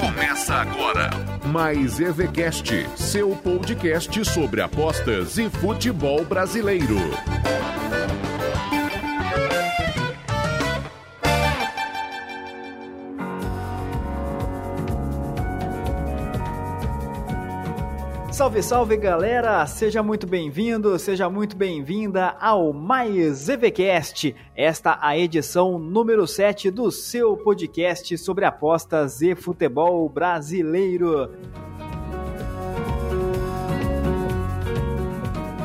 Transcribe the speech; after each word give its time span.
Começa 0.00 0.54
agora 0.54 1.10
mais 1.44 2.00
EVCast, 2.00 2.88
seu 2.96 3.36
podcast 3.36 4.24
sobre 4.24 4.62
apostas 4.62 5.36
e 5.36 5.50
futebol 5.50 6.24
brasileiro. 6.24 6.96
Salve, 18.36 18.62
salve 18.62 18.96
galera! 18.98 19.66
Seja 19.66 20.02
muito 20.02 20.26
bem-vindo, 20.26 20.98
seja 20.98 21.26
muito 21.30 21.56
bem-vinda 21.56 22.36
ao 22.38 22.70
Mais 22.70 23.48
EVCast, 23.48 24.36
esta 24.54 24.98
a 25.00 25.16
edição 25.16 25.78
número 25.78 26.26
7 26.26 26.70
do 26.70 26.90
seu 26.90 27.34
podcast 27.34 28.18
sobre 28.18 28.44
apostas 28.44 29.22
e 29.22 29.34
futebol 29.34 30.06
brasileiro. 30.10 31.30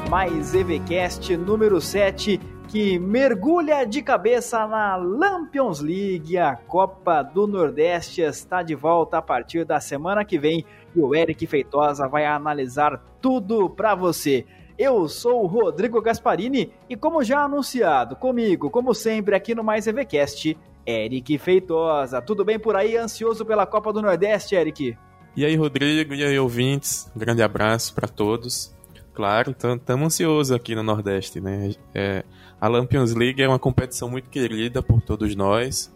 Mais 0.10 0.56
EVCast 0.56 1.36
número 1.36 1.82
7 1.82 2.40
que 2.72 2.98
mergulha 2.98 3.84
de 3.84 4.02
cabeça 4.02 4.66
na 4.66 4.96
Lampions 4.96 5.82
League. 5.82 6.38
A 6.38 6.56
Copa 6.56 7.22
do 7.22 7.46
Nordeste 7.46 8.22
está 8.22 8.64
de 8.64 8.74
volta 8.76 9.18
a 9.18 9.22
partir 9.22 9.66
da 9.66 9.82
semana 9.82 10.24
que 10.24 10.40
vem 10.40 10.64
e 10.96 11.00
o 11.02 11.14
Eric 11.14 11.46
Feitosa 11.46 12.08
vai 12.08 12.26
analisar 12.26 13.04
tudo 13.22 13.70
para 13.70 13.94
você. 13.94 14.46
Eu 14.80 15.10
sou 15.10 15.44
o 15.44 15.48
Rodrigo 15.48 16.02
Gasparini 16.02 16.72
e, 16.90 16.96
como 16.96 17.22
já 17.26 17.44
anunciado, 17.44 18.16
comigo, 18.16 18.70
como 18.70 18.94
sempre, 18.94 19.36
aqui 19.36 19.54
no 19.54 19.66
Mais 19.66 19.86
EVCast, 19.86 20.58
Eric 20.86 21.38
Feitosa. 21.40 22.22
Tudo 22.22 22.46
bem 22.46 22.58
por 22.58 22.78
aí? 22.78 22.96
Ansioso 22.96 23.46
pela 23.46 23.66
Copa 23.66 23.92
do 23.92 24.02
Nordeste, 24.02 24.56
Eric? 24.56 24.98
E 25.36 25.44
aí, 25.44 25.58
Rodrigo, 25.58 26.14
e 26.14 26.24
aí, 26.24 26.40
ouvintes? 26.40 27.12
Um 27.14 27.20
grande 27.20 27.44
abraço 27.44 27.94
para 27.94 28.08
todos. 28.08 28.74
Claro, 29.14 29.52
estamos 29.52 30.06
ansiosos 30.06 30.52
aqui 30.52 30.74
no 30.74 30.84
Nordeste, 30.84 31.42
né? 31.42 31.74
É, 31.94 32.24
a 32.60 32.68
Lampions 32.68 33.14
League 33.14 33.42
é 33.42 33.48
uma 33.48 33.60
competição 33.60 34.10
muito 34.10 34.30
querida 34.30 34.82
por 34.82 35.02
todos 35.02 35.36
nós 35.36 35.92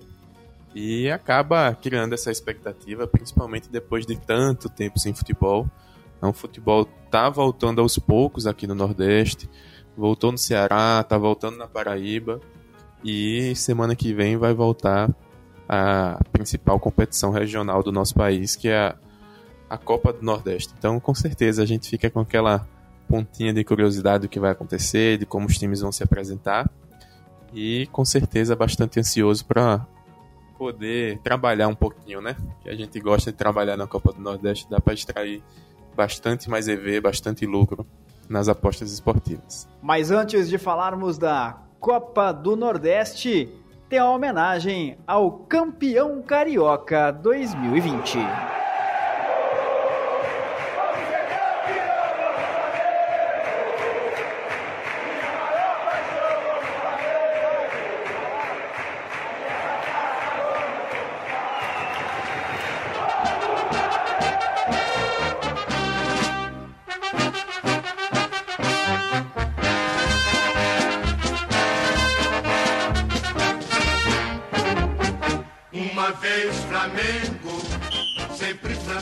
e 0.73 1.09
acaba 1.09 1.73
criando 1.73 2.13
essa 2.13 2.30
expectativa, 2.30 3.07
principalmente 3.07 3.69
depois 3.69 4.05
de 4.05 4.17
tanto 4.17 4.67
tempo 4.67 4.99
sem 4.99 5.13
futebol. 5.13 5.66
Então, 6.17 6.31
o 6.31 6.33
futebol 6.33 6.85
tá 7.09 7.30
voltando 7.30 7.80
aos 7.80 7.97
poucos 7.97 8.45
aqui 8.45 8.67
no 8.67 8.75
Nordeste, 8.75 9.50
voltou 9.95 10.33
no 10.33 10.38
Ceará, 10.38 11.02
tá 11.07 11.17
voltando 11.17 11.57
na 11.57 11.67
Paraíba 11.67 12.41
e 13.02 13.55
semana 13.55 13.95
que 13.95 14.13
vem 14.13 14.35
vai 14.35 14.53
voltar 14.53 15.09
a 15.69 16.19
principal 16.33 16.77
competição 16.79 17.31
regional 17.31 17.81
do 17.81 17.91
nosso 17.91 18.13
país, 18.13 18.57
que 18.57 18.67
é 18.67 18.77
a, 18.77 18.95
a 19.69 19.77
Copa 19.77 20.11
do 20.11 20.22
Nordeste. 20.22 20.73
Então, 20.77 21.00
com 21.00 21.16
certeza, 21.16 21.63
a 21.63 21.66
gente 21.66 21.89
fica 21.89 22.09
com 22.09 22.19
aquela 22.19 22.67
pontinha 23.07 23.53
de 23.53 23.63
curiosidade 23.63 24.23
do 24.23 24.29
que 24.29 24.39
vai 24.39 24.51
acontecer, 24.51 25.17
de 25.17 25.25
como 25.25 25.47
os 25.47 25.57
times 25.57 25.81
vão 25.81 25.91
se 25.91 26.03
apresentar. 26.03 26.69
E 27.53 27.87
com 27.91 28.03
certeza 28.03 28.55
bastante 28.55 28.99
ansioso 28.99 29.45
para 29.45 29.85
poder 30.57 31.19
trabalhar 31.19 31.67
um 31.67 31.75
pouquinho, 31.75 32.21
né? 32.21 32.35
Que 32.61 32.69
a 32.69 32.75
gente 32.75 32.99
gosta 32.99 33.31
de 33.31 33.37
trabalhar 33.37 33.77
na 33.77 33.87
Copa 33.87 34.11
do 34.13 34.21
Nordeste, 34.21 34.69
dá 34.69 34.79
para 34.79 34.93
extrair 34.93 35.43
bastante 35.95 36.49
mais 36.49 36.67
EV, 36.67 36.99
bastante 36.99 37.45
lucro 37.45 37.85
nas 38.27 38.49
apostas 38.49 38.91
esportivas. 38.91 39.67
Mas 39.81 40.11
antes 40.11 40.49
de 40.49 40.57
falarmos 40.57 41.17
da 41.17 41.61
Copa 41.79 42.31
do 42.31 42.55
Nordeste, 42.55 43.49
tem 43.87 43.99
a 43.99 44.09
homenagem 44.09 44.97
ao 45.05 45.31
campeão 45.31 46.21
carioca 46.21 47.11
2020. 47.11 48.17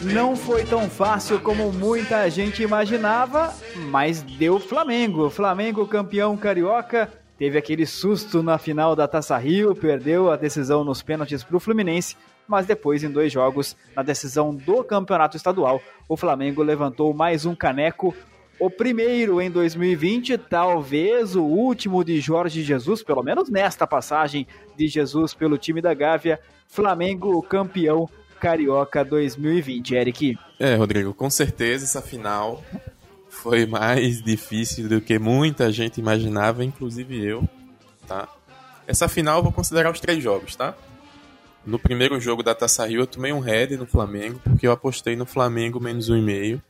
Não 0.04 0.36
foi 0.36 0.64
tão 0.66 0.90
fácil 0.90 1.40
como 1.40 1.72
muita 1.72 2.30
gente 2.30 2.62
imaginava, 2.62 3.54
mas 3.90 4.22
deu 4.22 4.60
Flamengo. 4.60 5.30
Flamengo 5.30 5.88
campeão 5.88 6.38
carioca. 6.38 7.12
Teve 7.38 7.58
aquele 7.58 7.86
susto 7.86 8.44
na 8.44 8.58
final 8.58 8.96
da 8.96 9.08
Taça 9.08 9.38
Rio, 9.38 9.76
perdeu 9.76 10.32
a 10.32 10.36
decisão 10.36 10.84
nos 10.84 11.02
pênaltis 11.02 11.44
para 11.44 11.58
o 11.58 11.60
Fluminense, 11.60 12.16
mas 12.48 12.66
depois, 12.66 13.04
em 13.04 13.10
dois 13.10 13.32
jogos, 13.32 13.76
na 13.96 14.04
decisão 14.04 14.54
do 14.54 14.84
campeonato 14.84 15.36
estadual, 15.36 15.82
o 16.08 16.16
Flamengo 16.16 16.62
levantou 16.62 17.14
mais 17.14 17.46
um 17.46 17.56
caneco. 17.56 18.16
O 18.64 18.70
primeiro 18.70 19.42
em 19.42 19.52
2020, 19.52 20.38
talvez 20.38 21.36
o 21.36 21.44
último 21.44 22.02
de 22.02 22.22
Jorge 22.22 22.64
Jesus, 22.64 23.04
pelo 23.04 23.22
menos 23.22 23.50
nesta 23.50 23.86
passagem 23.86 24.48
de 24.78 24.88
Jesus 24.88 25.34
pelo 25.34 25.58
time 25.58 25.82
da 25.82 25.94
Gávea. 25.94 26.40
Flamengo 26.66 27.42
campeão 27.42 28.10
Carioca 28.40 29.04
2020, 29.04 29.96
Eric. 29.96 30.38
É, 30.58 30.76
Rodrigo, 30.76 31.14
com 31.14 31.30
certeza 31.30 31.84
essa 31.84 32.02
final 32.02 32.64
foi 33.28 33.66
mais 33.66 34.22
difícil 34.24 34.88
do 34.88 35.02
que 35.02 35.20
muita 35.20 35.70
gente 35.70 36.00
imaginava, 36.00 36.64
inclusive 36.64 37.22
eu, 37.22 37.44
tá? 38.08 38.30
Essa 38.88 39.10
final 39.10 39.40
eu 39.40 39.44
vou 39.44 39.52
considerar 39.52 39.92
os 39.92 40.00
três 40.00 40.24
jogos, 40.24 40.56
tá? 40.56 40.74
No 41.66 41.78
primeiro 41.78 42.18
jogo 42.18 42.42
da 42.42 42.56
Taça 42.56 42.86
Rio 42.86 43.02
eu 43.02 43.08
tomei 43.08 43.34
um 43.34 43.42
head 43.42 43.76
no 43.76 43.86
Flamengo, 43.86 44.40
porque 44.42 44.66
eu 44.66 44.72
apostei 44.72 45.18
no 45.18 45.26
Flamengo 45.26 45.82
menos 45.82 46.08
um 46.08 46.16
e 46.16 46.22
meio. 46.22 46.62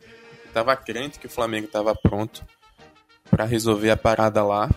Tava 0.54 0.76
crente 0.76 1.20
que 1.20 1.28
o 1.28 1.30
Flamengo 1.30 1.68
tava 1.68 1.96
pronto 1.96 2.46
para 3.30 3.46
resolver 3.46 3.90
a 3.90 3.98
parada 3.98 4.44
lá, 4.44 4.70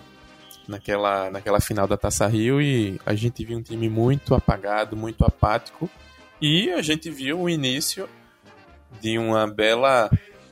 naquela, 0.66 1.30
naquela 1.30 1.60
final 1.60 1.86
da 1.86 1.96
Taça 1.96 2.26
Rio, 2.26 2.60
e 2.60 2.98
a 3.04 3.14
gente 3.14 3.44
viu 3.44 3.58
um 3.58 3.62
time 3.62 3.88
muito 3.88 4.34
apagado, 4.34 4.96
muito 4.96 5.24
apático, 5.24 5.88
e 6.40 6.70
a 6.70 6.82
gente 6.82 7.10
viu 7.10 7.40
o 7.40 7.50
início 7.50 8.08
de 9.00 9.18
uma 9.18 9.46
bela 9.46 10.10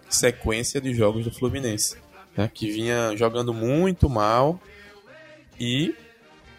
sequência 0.09 0.81
de 0.81 0.95
jogos 0.95 1.25
do 1.25 1.33
Fluminense, 1.33 1.97
né, 2.37 2.51
que 2.53 2.71
vinha 2.71 3.17
jogando 3.17 3.53
muito 3.53 4.09
mal 4.09 4.61
e 5.59 5.95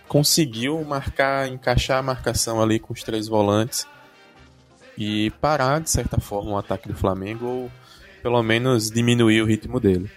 conseguiu 0.08 0.84
marcar, 0.84 1.48
encaixar 1.48 2.00
a 2.00 2.04
marcação 2.04 2.62
ali 2.62 2.80
com 2.80 2.94
os 2.94 3.04
três 3.04 3.28
volantes 3.28 3.88
e 4.98 5.32
parar, 5.42 5.82
de 5.82 5.90
certa 5.90 6.20
forma, 6.20 6.52
o 6.52 6.58
ataque 6.58 6.88
do 6.88 6.96
Flamengo, 6.96 7.46
ou 7.46 7.72
pelo 8.26 8.42
menos 8.42 8.90
diminuir 8.90 9.44
o 9.44 9.46
ritmo 9.46 9.80
dele. 9.80 10.10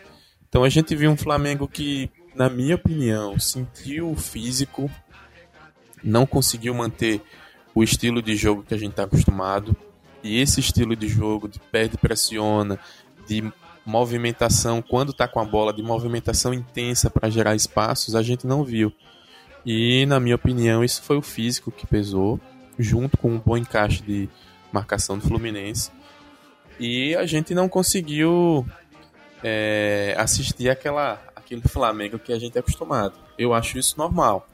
Então 0.49 0.65
a 0.65 0.71
gente 0.71 0.97
viu 0.97 1.11
um 1.11 1.17
Flamengo 1.17 1.69
que, 1.69 2.11
na 2.35 2.49
minha 2.49 2.75
opinião, 2.75 3.39
sentiu 3.39 4.11
o 4.11 4.17
físico, 4.17 4.91
não 6.03 6.25
conseguiu 6.25 6.73
manter 6.73 7.21
o 7.75 7.85
estilo 7.85 8.23
de 8.23 8.35
jogo 8.35 8.63
que 8.63 8.73
a 8.73 8.79
gente 8.79 8.93
está 8.93 9.03
acostumado. 9.03 9.77
E 10.25 10.41
esse 10.41 10.59
estilo 10.59 10.97
de 10.97 11.07
jogo 11.07 11.51
de 11.51 11.61
perde 11.61 11.99
pressiona, 11.99 12.79
de 13.27 13.45
movimentação 13.85 14.81
quando 14.81 15.11
está 15.11 15.29
com 15.29 15.39
a 15.39 15.45
bola, 15.45 15.71
de 15.71 15.83
movimentação 15.83 16.55
intensa 16.55 17.11
para 17.11 17.29
gerar 17.29 17.55
espaços, 17.55 18.15
a 18.15 18.23
gente 18.23 18.47
não 18.47 18.65
viu. 18.65 18.91
E 19.67 20.07
na 20.07 20.19
minha 20.19 20.37
opinião, 20.37 20.83
isso 20.83 21.03
foi 21.03 21.19
o 21.19 21.23
físico 21.23 21.71
que 21.71 21.87
pesou, 21.87 22.41
junto 22.79 23.19
com 23.19 23.33
um 23.33 23.39
bom 23.39 23.59
encaixe 23.59 24.03
de 24.03 24.31
marcação 24.73 25.19
do 25.19 25.29
Fluminense. 25.29 25.91
E 26.79 27.15
a 27.17 27.27
gente 27.27 27.55
não 27.55 27.69
conseguiu 27.69 28.67
é, 29.43 30.15
assistir 30.19 30.69
aquela, 30.69 31.21
aquele 31.35 31.63
Flamengo 31.63 32.19
que 32.19 32.33
a 32.33 32.39
gente 32.39 32.57
é 32.57 32.61
acostumado. 32.61 33.19
Eu 33.37 33.53
acho 33.53 33.79
isso 33.79 33.97
normal. 33.99 34.49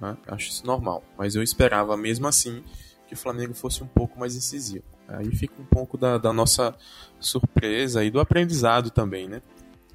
Né? 0.00 0.16
Acho 0.26 0.48
isso 0.48 0.66
normal. 0.66 1.02
Mas 1.16 1.34
eu 1.34 1.42
esperava 1.42 1.96
mesmo 1.96 2.26
assim 2.26 2.62
que 3.06 3.14
o 3.14 3.16
Flamengo 3.16 3.54
fosse 3.54 3.82
um 3.82 3.86
pouco 3.86 4.18
mais 4.18 4.34
incisivo. 4.34 4.84
Aí 5.08 5.30
fica 5.34 5.54
um 5.60 5.64
pouco 5.64 5.96
da, 5.96 6.18
da 6.18 6.32
nossa 6.32 6.74
surpresa 7.20 8.04
e 8.04 8.10
do 8.10 8.18
aprendizado 8.18 8.90
também, 8.90 9.28
né? 9.28 9.40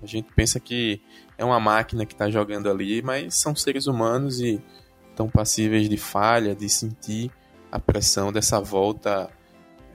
A 0.02 0.06
gente 0.06 0.32
pensa 0.34 0.60
que 0.60 1.02
é 1.38 1.44
uma 1.44 1.60
máquina 1.60 2.06
que 2.06 2.14
está 2.14 2.30
jogando 2.30 2.70
ali, 2.70 3.02
mas 3.02 3.36
são 3.36 3.56
seres 3.56 3.88
humanos 3.88 4.40
e 4.40 4.62
estão 5.10 5.30
passíveis 5.30 5.90
de 5.90 5.98
falha, 5.98 6.56
de 6.56 6.68
sentir 6.70 7.30
a 7.72 7.80
pressão 7.80 8.32
dessa 8.32 8.60
volta 8.60 9.30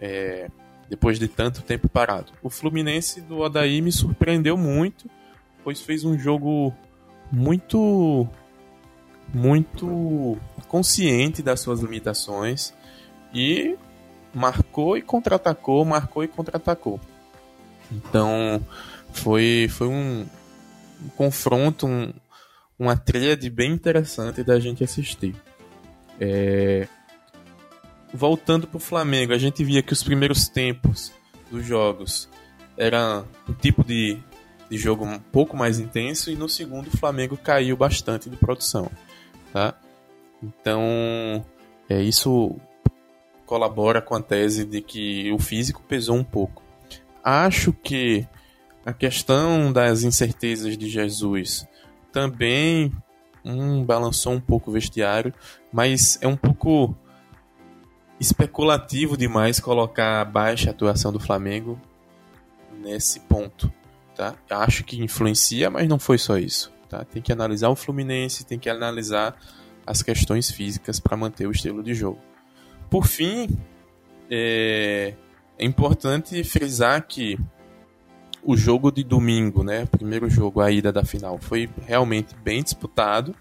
é, 0.00 0.49
depois 0.88 1.19
de 1.19 1.29
tanto 1.29 1.62
tempo 1.62 1.88
parado. 1.88 2.33
O 2.43 2.50
Fluminense 2.50 3.21
do 3.21 3.38
Odaí 3.38 3.81
me 3.81 3.93
surpreendeu 3.93 4.56
muito, 4.56 5.11
pois 5.65 5.81
fez 5.81 6.05
um 6.05 6.19
jogo 6.19 6.75
muito 7.31 8.29
muito 9.35 10.38
consciente 10.69 11.43
das 11.43 11.61
suas 11.61 11.81
limitações 11.81 12.73
e 13.35 13.77
marcou 14.33 14.97
e 14.97 15.03
contra-atacou, 15.03 15.85
marcou 15.85 16.23
e 16.23 16.29
contra-atacou. 16.29 17.00
Então 17.91 18.65
foi, 19.12 19.69
foi 19.71 19.88
um, 19.88 20.27
um 21.05 21.09
confronto, 21.17 21.87
um, 21.87 22.12
uma 22.79 22.97
tríade 22.97 23.49
bem 23.50 23.73
interessante 23.73 24.43
da 24.43 24.61
gente 24.61 24.85
assistir. 24.85 25.35
É... 26.21 26.88
Voltando 28.16 28.66
para 28.66 28.78
o 28.78 28.80
Flamengo, 28.80 29.34
a 29.34 29.38
gente 29.38 29.62
via 29.62 29.82
que 29.82 29.92
os 29.92 30.02
primeiros 30.02 30.48
tempos 30.48 31.12
dos 31.50 31.66
jogos 31.66 32.30
era 32.74 33.22
um 33.46 33.52
tipo 33.52 33.84
de, 33.84 34.18
de 34.70 34.78
jogo 34.78 35.04
um 35.04 35.18
pouco 35.18 35.54
mais 35.54 35.78
intenso 35.78 36.30
e 36.30 36.34
no 36.34 36.48
segundo 36.48 36.86
o 36.86 36.96
Flamengo 36.96 37.36
caiu 37.36 37.76
bastante 37.76 38.30
de 38.30 38.36
produção, 38.36 38.90
tá? 39.52 39.74
Então, 40.42 41.44
é, 41.90 42.00
isso 42.00 42.56
colabora 43.44 44.00
com 44.00 44.14
a 44.14 44.22
tese 44.22 44.64
de 44.64 44.80
que 44.80 45.30
o 45.30 45.38
físico 45.38 45.82
pesou 45.86 46.16
um 46.16 46.24
pouco. 46.24 46.62
Acho 47.22 47.70
que 47.70 48.26
a 48.84 48.94
questão 48.94 49.70
das 49.70 50.04
incertezas 50.04 50.78
de 50.78 50.88
Jesus 50.88 51.68
também 52.10 52.90
um, 53.44 53.84
balançou 53.84 54.32
um 54.32 54.40
pouco 54.40 54.70
o 54.70 54.72
vestiário, 54.72 55.34
mas 55.70 56.18
é 56.22 56.26
um 56.26 56.36
pouco 56.36 56.96
especulativo 58.18 59.16
demais 59.16 59.60
colocar 59.60 60.20
a 60.20 60.24
baixa 60.24 60.70
atuação 60.70 61.12
do 61.12 61.20
Flamengo 61.20 61.80
nesse 62.80 63.20
ponto. 63.20 63.72
Tá? 64.14 64.34
Acho 64.50 64.84
que 64.84 65.02
influencia, 65.02 65.70
mas 65.70 65.88
não 65.88 65.98
foi 65.98 66.18
só 66.18 66.38
isso. 66.38 66.72
Tá? 66.88 67.04
Tem 67.04 67.20
que 67.20 67.32
analisar 67.32 67.68
o 67.68 67.76
Fluminense, 67.76 68.46
tem 68.46 68.58
que 68.58 68.70
analisar 68.70 69.36
as 69.86 70.02
questões 70.02 70.50
físicas 70.50 70.98
para 70.98 71.16
manter 71.16 71.46
o 71.46 71.50
estilo 71.50 71.82
de 71.82 71.94
jogo. 71.94 72.20
Por 72.90 73.06
fim, 73.06 73.48
é, 74.30 75.14
é 75.58 75.64
importante 75.64 76.42
frisar 76.44 77.06
que 77.06 77.38
o 78.42 78.56
jogo 78.56 78.92
de 78.92 79.02
domingo, 79.02 79.64
né, 79.64 79.82
o 79.82 79.86
primeiro 79.86 80.30
jogo, 80.30 80.60
a 80.60 80.70
ida 80.70 80.92
da 80.92 81.04
final, 81.04 81.36
foi 81.38 81.68
realmente 81.84 82.34
bem 82.36 82.62
disputado. 82.62 83.34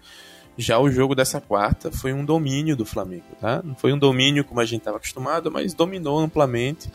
Já 0.58 0.78
o 0.78 0.90
jogo 0.90 1.14
dessa 1.14 1.40
quarta 1.40 1.92
foi 1.92 2.12
um 2.12 2.24
domínio 2.24 2.74
do 2.74 2.86
Flamengo, 2.86 3.24
tá? 3.40 3.62
Não 3.62 3.74
foi 3.74 3.92
um 3.92 3.98
domínio 3.98 4.44
como 4.44 4.60
a 4.60 4.64
gente 4.64 4.80
estava 4.80 4.96
acostumado, 4.96 5.50
mas 5.50 5.74
dominou 5.74 6.18
amplamente, 6.18 6.90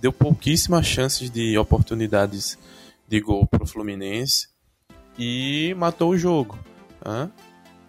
deu 0.00 0.12
pouquíssimas 0.12 0.86
chances 0.86 1.28
de 1.28 1.58
oportunidades 1.58 2.56
de 3.08 3.20
gol 3.20 3.46
para 3.46 3.64
o 3.64 3.66
Fluminense 3.66 4.48
e 5.18 5.74
matou 5.76 6.10
o 6.10 6.18
jogo. 6.18 6.58
Tá? 7.00 7.28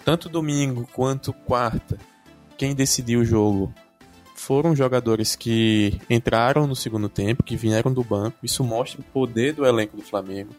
Tanto 0.03 0.27
domingo 0.27 0.87
quanto 0.91 1.31
quarta, 1.31 1.97
quem 2.57 2.73
decidiu 2.73 3.21
o 3.21 3.25
jogo 3.25 3.73
foram 4.35 4.75
jogadores 4.75 5.35
que 5.35 6.01
entraram 6.09 6.67
no 6.67 6.75
segundo 6.75 7.07
tempo, 7.07 7.43
que 7.43 7.55
vieram 7.55 7.93
do 7.93 8.03
banco. 8.03 8.37
Isso 8.43 8.63
mostra 8.63 8.99
o 8.99 9.03
poder 9.03 9.53
do 9.53 9.65
elenco 9.65 9.95
do 9.95 10.03
Flamengo. 10.03 10.53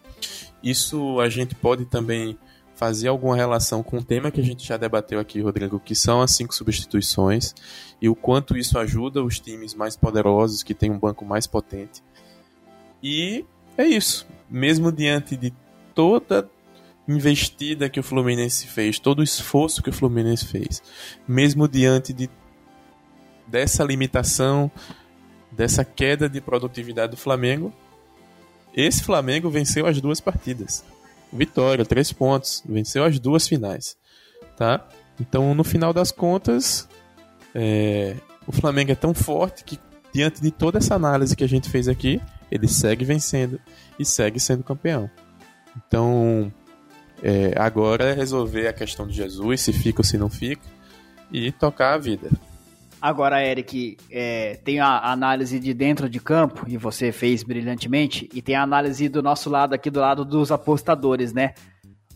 Isso 0.62 1.20
a 1.20 1.28
gente 1.28 1.54
pode 1.54 1.84
também 1.84 2.38
fazer 2.84 3.08
alguma 3.08 3.34
relação 3.34 3.82
com 3.82 3.96
o 3.96 4.04
tema 4.04 4.30
que 4.30 4.42
a 4.42 4.44
gente 4.44 4.68
já 4.68 4.76
debateu 4.76 5.18
aqui, 5.18 5.40
Rodrigo, 5.40 5.80
que 5.80 5.94
são 5.94 6.20
as 6.20 6.32
cinco 6.32 6.54
substituições 6.54 7.54
e 7.98 8.10
o 8.10 8.14
quanto 8.14 8.58
isso 8.58 8.78
ajuda 8.78 9.24
os 9.24 9.40
times 9.40 9.72
mais 9.72 9.96
poderosos, 9.96 10.62
que 10.62 10.74
têm 10.74 10.90
um 10.90 10.98
banco 10.98 11.24
mais 11.24 11.46
potente. 11.46 12.02
E 13.02 13.42
é 13.78 13.86
isso. 13.86 14.26
Mesmo 14.50 14.92
diante 14.92 15.34
de 15.34 15.50
toda 15.94 16.46
investida 17.08 17.88
que 17.88 17.98
o 17.98 18.02
Fluminense 18.02 18.66
fez, 18.66 18.98
todo 18.98 19.20
o 19.20 19.24
esforço 19.24 19.82
que 19.82 19.88
o 19.88 19.92
Fluminense 19.92 20.44
fez, 20.44 20.82
mesmo 21.26 21.66
diante 21.66 22.12
de 22.12 22.28
dessa 23.46 23.82
limitação, 23.82 24.70
dessa 25.50 25.86
queda 25.86 26.28
de 26.28 26.38
produtividade 26.38 27.12
do 27.12 27.16
Flamengo, 27.16 27.72
esse 28.76 29.02
Flamengo 29.02 29.48
venceu 29.48 29.86
as 29.86 30.02
duas 30.02 30.20
partidas 30.20 30.84
vitória, 31.34 31.84
três 31.84 32.12
pontos, 32.12 32.62
venceu 32.64 33.04
as 33.04 33.18
duas 33.18 33.46
finais, 33.46 33.96
tá? 34.56 34.86
Então, 35.20 35.54
no 35.54 35.64
final 35.64 35.92
das 35.92 36.10
contas, 36.10 36.88
é, 37.54 38.16
o 38.46 38.52
Flamengo 38.52 38.92
é 38.92 38.94
tão 38.94 39.12
forte 39.12 39.64
que, 39.64 39.78
diante 40.12 40.40
de 40.40 40.50
toda 40.50 40.78
essa 40.78 40.94
análise 40.94 41.36
que 41.36 41.44
a 41.44 41.48
gente 41.48 41.68
fez 41.68 41.88
aqui, 41.88 42.20
ele 42.50 42.68
segue 42.68 43.04
vencendo 43.04 43.60
e 43.98 44.04
segue 44.04 44.38
sendo 44.38 44.62
campeão. 44.62 45.10
Então, 45.76 46.52
é, 47.22 47.52
agora 47.56 48.04
é 48.04 48.12
resolver 48.12 48.68
a 48.68 48.72
questão 48.72 49.06
de 49.06 49.14
Jesus, 49.14 49.60
se 49.60 49.72
fica 49.72 50.00
ou 50.00 50.04
se 50.04 50.16
não 50.16 50.30
fica, 50.30 50.62
e 51.32 51.50
tocar 51.50 51.94
a 51.94 51.98
vida. 51.98 52.30
Agora, 53.04 53.46
Eric, 53.46 53.98
é, 54.10 54.58
tem 54.64 54.80
a 54.80 55.12
análise 55.12 55.60
de 55.60 55.74
dentro 55.74 56.08
de 56.08 56.18
campo, 56.18 56.64
e 56.66 56.78
você 56.78 57.12
fez 57.12 57.42
brilhantemente, 57.42 58.30
e 58.32 58.40
tem 58.40 58.54
a 58.54 58.62
análise 58.62 59.10
do 59.10 59.22
nosso 59.22 59.50
lado 59.50 59.74
aqui, 59.74 59.90
do 59.90 60.00
lado 60.00 60.24
dos 60.24 60.50
apostadores, 60.50 61.30
né? 61.30 61.52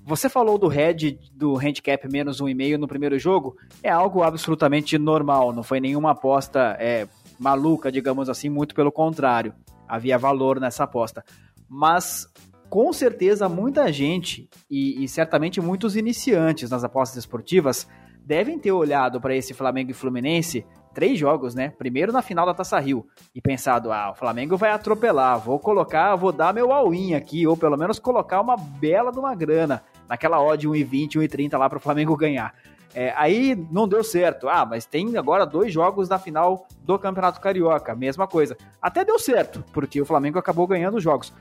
Você 0.07 0.31
falou 0.31 0.57
do 0.57 0.67
head, 0.67 1.19
do 1.31 1.59
handicap 1.59 2.11
menos 2.11 2.41
um 2.41 2.49
e 2.49 2.55
meio 2.55 2.79
no 2.79 2.89
primeiro 2.89 3.19
jogo, 3.19 3.55
é 3.83 3.91
algo 3.91 4.23
absolutamente 4.23 4.97
normal, 4.97 5.53
não 5.53 5.63
foi 5.63 5.79
nenhuma 5.79 6.13
aposta 6.13 6.75
é, 6.81 7.07
maluca, 7.39 7.93
digamos 7.93 8.31
assim, 8.31 8.49
muito 8.49 8.75
pelo 8.75 8.91
contrário. 8.91 9.53
Havia 9.87 10.17
valor 10.17 10.59
nessa 10.59 10.85
aposta. 10.85 11.23
Mas 11.69 12.27
com 12.71 12.91
certeza 12.95 13.47
muita 13.47 13.93
gente, 13.93 14.49
e, 14.71 15.05
e 15.05 15.07
certamente 15.07 15.61
muitos 15.61 15.97
iniciantes 15.97 16.71
nas 16.71 16.83
apostas 16.83 17.19
esportivas, 17.19 17.87
devem 18.25 18.59
ter 18.59 18.73
olhado 18.73 19.19
para 19.21 19.35
esse 19.35 19.55
Flamengo 19.55 19.91
e 19.91 19.95
Fluminense 19.95 20.65
três 20.99 21.17
jogos, 21.17 21.55
né? 21.55 21.73
Primeiro 21.79 22.11
na 22.11 22.21
final 22.21 22.45
da 22.45 22.53
Taça 22.53 22.77
Rio. 22.81 23.07
E 23.33 23.41
pensado, 23.41 23.93
ah, 23.93 24.11
o 24.11 24.17
Flamengo 24.17 24.57
vai 24.57 24.71
atropelar, 24.71 25.39
vou 25.39 25.57
colocar, 25.57 26.17
vou 26.17 26.33
dar 26.33 26.53
meu 26.53 26.73
all-in 26.73 27.15
aqui, 27.15 27.47
ou 27.47 27.57
pelo 27.57 27.77
menos 27.77 28.01
colocar 28.01 28.41
uma 28.41 28.57
bela 28.57 29.13
de 29.13 29.19
uma 29.21 29.33
grana, 29.33 29.85
naquela 30.09 30.43
odd 30.43 30.67
1,20, 30.67 31.13
1,30 31.13 31.57
lá 31.57 31.69
para 31.69 31.79
o 31.79 31.81
Flamengo 31.81 32.17
ganhar. 32.17 32.53
É, 32.93 33.15
aí 33.17 33.55
não 33.71 33.87
deu 33.87 34.03
certo. 34.03 34.49
Ah, 34.49 34.67
mas 34.67 34.87
tem 34.87 35.17
agora 35.17 35.47
dois 35.47 35.73
jogos 35.73 36.09
da 36.09 36.19
final 36.19 36.67
do 36.83 36.99
Campeonato 36.99 37.41
Carioca, 37.41 37.95
mesma 37.95 38.27
coisa. 38.27 38.57
Até 38.83 39.05
deu 39.05 39.21
certo, 39.21 39.65
porque 39.73 40.01
o 40.01 40.05
Flamengo 40.05 40.37
acabou 40.37 40.67
ganhando 40.67 40.97
os 40.97 41.03
jogos. 41.05 41.33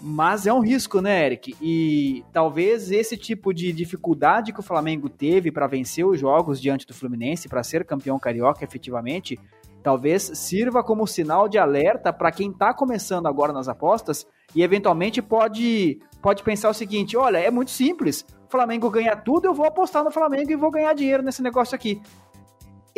Mas 0.00 0.46
é 0.46 0.52
um 0.52 0.60
risco, 0.60 1.00
né, 1.00 1.26
Eric? 1.26 1.56
E 1.60 2.24
talvez 2.32 2.90
esse 2.90 3.16
tipo 3.16 3.52
de 3.52 3.72
dificuldade 3.72 4.52
que 4.52 4.60
o 4.60 4.62
Flamengo 4.62 5.08
teve 5.08 5.50
para 5.50 5.66
vencer 5.66 6.06
os 6.06 6.20
jogos 6.20 6.60
diante 6.60 6.86
do 6.86 6.94
Fluminense, 6.94 7.48
para 7.48 7.62
ser 7.64 7.84
campeão 7.84 8.18
carioca 8.18 8.64
efetivamente, 8.64 9.38
talvez 9.82 10.30
sirva 10.34 10.84
como 10.84 11.06
sinal 11.06 11.48
de 11.48 11.58
alerta 11.58 12.12
para 12.12 12.30
quem 12.30 12.50
está 12.50 12.72
começando 12.72 13.26
agora 13.26 13.52
nas 13.52 13.68
apostas 13.68 14.26
e 14.54 14.62
eventualmente 14.62 15.20
pode, 15.20 16.00
pode 16.22 16.42
pensar 16.42 16.70
o 16.70 16.74
seguinte: 16.74 17.16
olha, 17.16 17.38
é 17.38 17.50
muito 17.50 17.70
simples. 17.70 18.24
Flamengo 18.48 18.88
ganha 18.88 19.14
tudo, 19.14 19.46
eu 19.46 19.52
vou 19.52 19.66
apostar 19.66 20.02
no 20.02 20.10
Flamengo 20.10 20.50
e 20.50 20.56
vou 20.56 20.70
ganhar 20.70 20.94
dinheiro 20.94 21.22
nesse 21.22 21.42
negócio 21.42 21.74
aqui 21.74 22.00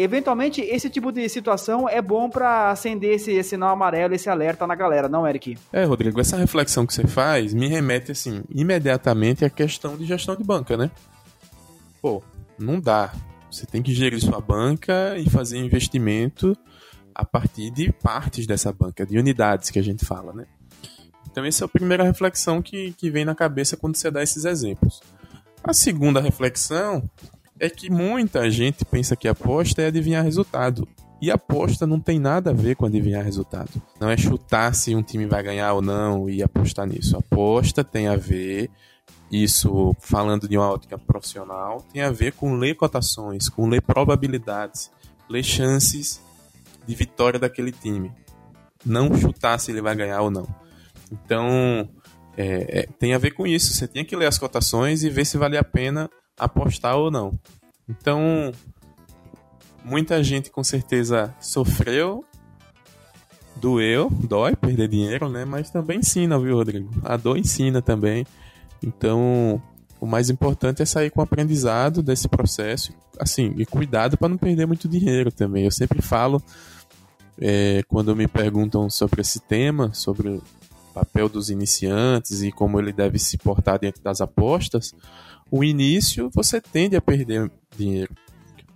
eventualmente 0.02 0.60
esse 0.60 0.88
tipo 0.88 1.10
de 1.10 1.28
situação 1.28 1.88
é 1.88 2.00
bom 2.00 2.28
para 2.28 2.70
acender 2.70 3.14
esse, 3.14 3.42
sinal 3.42 3.70
amarelo, 3.70 4.14
esse 4.14 4.28
alerta 4.28 4.66
na 4.66 4.74
galera, 4.74 5.08
não, 5.08 5.26
Eric? 5.26 5.56
É, 5.72 5.84
Rodrigo, 5.84 6.20
essa 6.20 6.36
reflexão 6.36 6.86
que 6.86 6.94
você 6.94 7.06
faz 7.06 7.52
me 7.52 7.68
remete, 7.68 8.12
assim, 8.12 8.42
imediatamente 8.50 9.44
à 9.44 9.50
questão 9.50 9.96
de 9.96 10.04
gestão 10.04 10.36
de 10.36 10.44
banca, 10.44 10.76
né? 10.76 10.90
Pô, 12.00 12.22
não 12.58 12.80
dá. 12.80 13.12
Você 13.50 13.66
tem 13.66 13.82
que 13.82 13.92
gerir 13.92 14.20
sua 14.20 14.40
banca 14.40 15.16
e 15.18 15.28
fazer 15.28 15.58
investimento 15.58 16.56
a 17.14 17.24
partir 17.24 17.70
de 17.70 17.92
partes 17.92 18.46
dessa 18.46 18.72
banca, 18.72 19.04
de 19.04 19.18
unidades 19.18 19.70
que 19.70 19.78
a 19.78 19.82
gente 19.82 20.04
fala, 20.04 20.32
né? 20.32 20.46
Então, 21.30 21.44
essa 21.44 21.64
é 21.64 21.66
a 21.66 21.68
primeira 21.68 22.02
reflexão 22.02 22.60
que, 22.60 22.92
que 22.92 23.10
vem 23.10 23.24
na 23.24 23.34
cabeça 23.34 23.76
quando 23.76 23.96
você 23.96 24.10
dá 24.10 24.22
esses 24.22 24.44
exemplos. 24.44 25.00
A 25.62 25.72
segunda 25.72 26.20
reflexão 26.20 27.08
é 27.60 27.68
que 27.68 27.90
muita 27.90 28.50
gente 28.50 28.84
pensa 28.86 29.14
que 29.14 29.28
aposta 29.28 29.82
é 29.82 29.86
adivinhar 29.86 30.24
resultado. 30.24 30.88
E 31.20 31.30
aposta 31.30 31.86
não 31.86 32.00
tem 32.00 32.18
nada 32.18 32.50
a 32.50 32.54
ver 32.54 32.74
com 32.74 32.86
adivinhar 32.86 33.22
resultado. 33.22 33.70
Não 34.00 34.08
é 34.08 34.16
chutar 34.16 34.74
se 34.74 34.94
um 34.94 35.02
time 35.02 35.26
vai 35.26 35.42
ganhar 35.42 35.74
ou 35.74 35.82
não 35.82 36.30
e 36.30 36.42
apostar 36.42 36.86
nisso. 36.86 37.18
Aposta 37.18 37.84
tem 37.84 38.08
a 38.08 38.16
ver, 38.16 38.70
isso 39.30 39.94
falando 40.00 40.48
de 40.48 40.56
uma 40.56 40.70
ótica 40.70 40.96
profissional, 40.96 41.84
tem 41.92 42.00
a 42.00 42.10
ver 42.10 42.32
com 42.32 42.54
ler 42.54 42.74
cotações, 42.74 43.50
com 43.50 43.68
ler 43.68 43.82
probabilidades, 43.82 44.90
ler 45.28 45.44
chances 45.44 46.22
de 46.86 46.94
vitória 46.94 47.38
daquele 47.38 47.70
time. 47.70 48.10
Não 48.82 49.14
chutar 49.14 49.60
se 49.60 49.70
ele 49.70 49.82
vai 49.82 49.94
ganhar 49.94 50.22
ou 50.22 50.30
não. 50.30 50.48
Então, 51.12 51.86
é, 52.34 52.80
é, 52.80 52.88
tem 52.98 53.12
a 53.12 53.18
ver 53.18 53.32
com 53.32 53.46
isso. 53.46 53.74
Você 53.74 53.86
tem 53.86 54.06
que 54.06 54.16
ler 54.16 54.26
as 54.26 54.38
cotações 54.38 55.02
e 55.02 55.10
ver 55.10 55.26
se 55.26 55.36
vale 55.36 55.58
a 55.58 55.64
pena 55.64 56.10
apostar 56.44 56.96
ou 56.96 57.10
não. 57.10 57.38
Então, 57.88 58.52
muita 59.84 60.22
gente 60.22 60.50
com 60.50 60.62
certeza 60.64 61.34
sofreu, 61.40 62.24
doeu, 63.56 64.08
dói 64.10 64.56
perder 64.56 64.88
dinheiro, 64.88 65.28
né? 65.28 65.44
Mas 65.44 65.70
também 65.70 65.98
ensina, 65.98 66.38
viu, 66.38 66.56
Rodrigo? 66.56 66.90
A 67.04 67.16
dor 67.16 67.36
ensina 67.36 67.82
também. 67.82 68.26
Então, 68.82 69.60
O 70.00 70.06
mais 70.06 70.30
importante 70.30 70.80
é 70.80 70.86
sair 70.86 71.10
com 71.10 71.20
aprendizado 71.20 72.02
desse 72.02 72.26
processo, 72.26 72.92
assim, 73.18 73.54
e 73.58 73.66
cuidado 73.66 74.16
para 74.16 74.30
não 74.30 74.38
perder 74.38 74.66
muito 74.66 74.88
dinheiro 74.88 75.30
também. 75.30 75.64
Eu 75.66 75.70
sempre 75.70 76.00
falo, 76.00 76.42
é, 77.38 77.82
quando 77.86 78.16
me 78.16 78.26
perguntam 78.26 78.88
sobre 78.88 79.20
esse 79.20 79.40
tema, 79.40 79.92
sobre 79.92 80.30
o 80.30 80.42
papel 80.94 81.28
dos 81.28 81.50
iniciantes 81.50 82.42
e 82.42 82.50
como 82.50 82.80
ele 82.80 82.94
deve 82.94 83.18
se 83.18 83.36
portar 83.36 83.78
dentro 83.78 84.02
das 84.02 84.22
apostas, 84.22 84.94
o 85.50 85.64
início 85.64 86.30
você 86.32 86.60
tende 86.60 86.96
a 86.96 87.00
perder 87.00 87.50
dinheiro, 87.76 88.14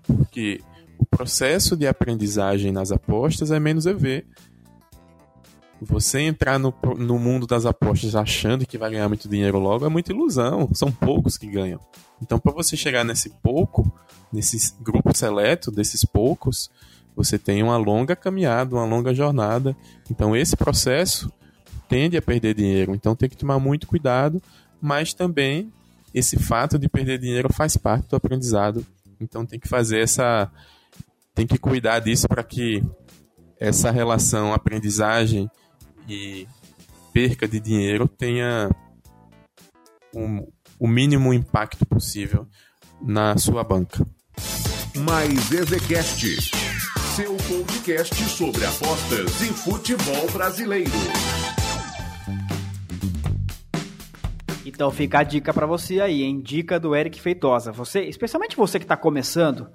porque 0.03 0.61
o 0.99 1.07
processo 1.07 1.77
de 1.77 1.87
aprendizagem 1.87 2.73
nas 2.73 2.91
apostas 2.91 3.51
é 3.51 3.61
menos 3.61 3.87
EV. 3.87 4.25
Você 5.81 6.21
entrar 6.21 6.59
no, 6.59 6.75
no 6.97 7.19
mundo 7.19 7.47
das 7.47 7.67
apostas 7.67 8.17
achando 8.17 8.67
que 8.67 8.79
vai 8.79 8.91
ganhar 8.91 9.09
muito 9.09 9.29
dinheiro 9.29 9.59
logo 9.59 9.85
é 9.85 9.89
muita 9.89 10.13
ilusão. 10.13 10.69
São 10.73 10.91
poucos 10.91 11.37
que 11.37 11.47
ganham. 11.47 11.79
Então, 12.23 12.39
para 12.39 12.53
você 12.53 12.77
chegar 12.77 13.05
nesse 13.05 13.29
pouco, 13.29 13.93
nesse 14.33 14.75
grupo 14.81 15.15
seleto 15.15 15.71
desses 15.71 16.05
poucos, 16.05 16.71
você 17.15 17.39
tem 17.39 17.63
uma 17.63 17.77
longa 17.77 18.17
caminhada, 18.17 18.75
uma 18.75 18.87
longa 18.87 19.13
jornada. 19.13 19.77
Então, 20.11 20.35
esse 20.35 20.57
processo 20.57 21.31
tende 21.89 22.17
a 22.17 22.23
perder 22.23 22.55
dinheiro. 22.55 22.95
Então, 22.95 23.15
tem 23.15 23.29
que 23.29 23.37
tomar 23.37 23.59
muito 23.59 23.87
cuidado, 23.87 24.41
mas 24.81 25.13
também 25.13 25.71
esse 26.15 26.39
fato 26.39 26.79
de 26.79 26.89
perder 26.89 27.19
dinheiro 27.19 27.53
faz 27.53 27.77
parte 27.77 28.09
do 28.09 28.17
aprendizado. 28.17 28.87
Então, 29.21 29.45
tem 29.45 29.59
que 29.59 29.69
fazer 29.69 30.01
essa. 30.01 30.51
Tem 31.35 31.47
que 31.47 31.59
cuidar 31.59 31.99
disso 31.99 32.29
para 32.29 32.45
que 32.45 32.81
essa 33.59 33.91
relação 33.91 34.55
aprendizagem 34.55 35.51
e 36.09 36.47
perca 37.13 37.49
de 37.49 37.59
dinheiro 37.59 38.07
tenha 38.07 38.71
um, 40.15 40.47
o 40.79 40.87
mínimo 40.87 41.33
impacto 41.33 41.85
possível 41.87 42.47
na 43.01 43.37
sua 43.37 43.65
banca. 43.65 44.07
Mais 44.97 45.51
EZCast, 45.51 46.51
seu 47.17 47.37
podcast 47.37 48.15
sobre 48.27 48.65
apostas 48.65 49.41
e 49.41 49.53
futebol 49.53 50.31
brasileiro. 50.33 50.93
Então 54.75 54.91
fica 54.91 55.21
a 55.21 55.23
dica 55.23 55.55
para 55.55 55.67
você 55.67 56.01
aí, 56.01 56.25
hein? 56.25 56.41
Dica 56.41 56.81
do 56.81 56.97
Eric 56.97 57.21
Feitosa. 57.21 57.71
Você, 57.71 58.03
especialmente 58.03 58.57
você 58.57 58.81
que 58.81 58.85
está 58.85 58.97
começando, 58.97 59.69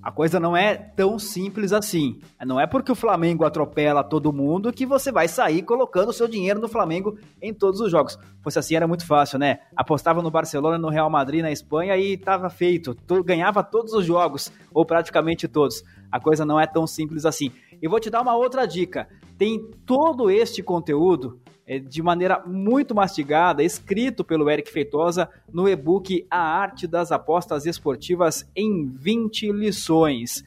a 0.00 0.12
coisa 0.12 0.38
não 0.38 0.56
é 0.56 0.76
tão 0.76 1.18
simples 1.18 1.72
assim. 1.72 2.20
Não 2.46 2.60
é 2.60 2.64
porque 2.64 2.92
o 2.92 2.94
Flamengo 2.94 3.44
atropela 3.44 4.04
todo 4.04 4.32
mundo 4.32 4.72
que 4.72 4.86
você 4.86 5.10
vai 5.10 5.26
sair 5.26 5.62
colocando 5.62 6.12
seu 6.12 6.28
dinheiro 6.28 6.60
no 6.60 6.68
Flamengo 6.68 7.18
em 7.42 7.52
todos 7.52 7.80
os 7.80 7.90
jogos. 7.90 8.16
Fosse 8.40 8.56
assim 8.56 8.76
era 8.76 8.86
muito 8.86 9.04
fácil, 9.04 9.36
né? 9.36 9.58
Apostava 9.74 10.22
no 10.22 10.30
Barcelona, 10.30 10.78
no 10.78 10.90
Real 10.90 11.10
Madrid, 11.10 11.42
na 11.42 11.50
Espanha 11.50 11.96
e 11.96 12.12
estava 12.12 12.48
feito. 12.48 12.96
Ganhava 13.24 13.64
todos 13.64 13.94
os 13.94 14.06
jogos, 14.06 14.52
ou 14.72 14.86
praticamente 14.86 15.48
todos. 15.48 15.82
A 16.12 16.20
coisa 16.20 16.44
não 16.44 16.60
é 16.60 16.68
tão 16.68 16.86
simples 16.86 17.26
assim. 17.26 17.50
E 17.80 17.88
vou 17.88 18.00
te 18.00 18.10
dar 18.10 18.22
uma 18.22 18.36
outra 18.36 18.66
dica. 18.66 19.08
Tem 19.38 19.70
todo 19.84 20.30
este 20.30 20.62
conteúdo 20.62 21.40
é, 21.66 21.78
de 21.78 22.00
maneira 22.00 22.42
muito 22.46 22.94
mastigada, 22.94 23.62
escrito 23.62 24.24
pelo 24.24 24.48
Eric 24.48 24.70
Feitosa 24.70 25.28
no 25.52 25.68
e-book 25.68 26.24
A 26.30 26.38
Arte 26.38 26.86
das 26.86 27.10
Apostas 27.10 27.66
Esportivas 27.66 28.48
em 28.54 28.86
20 28.86 29.50
lições. 29.50 30.44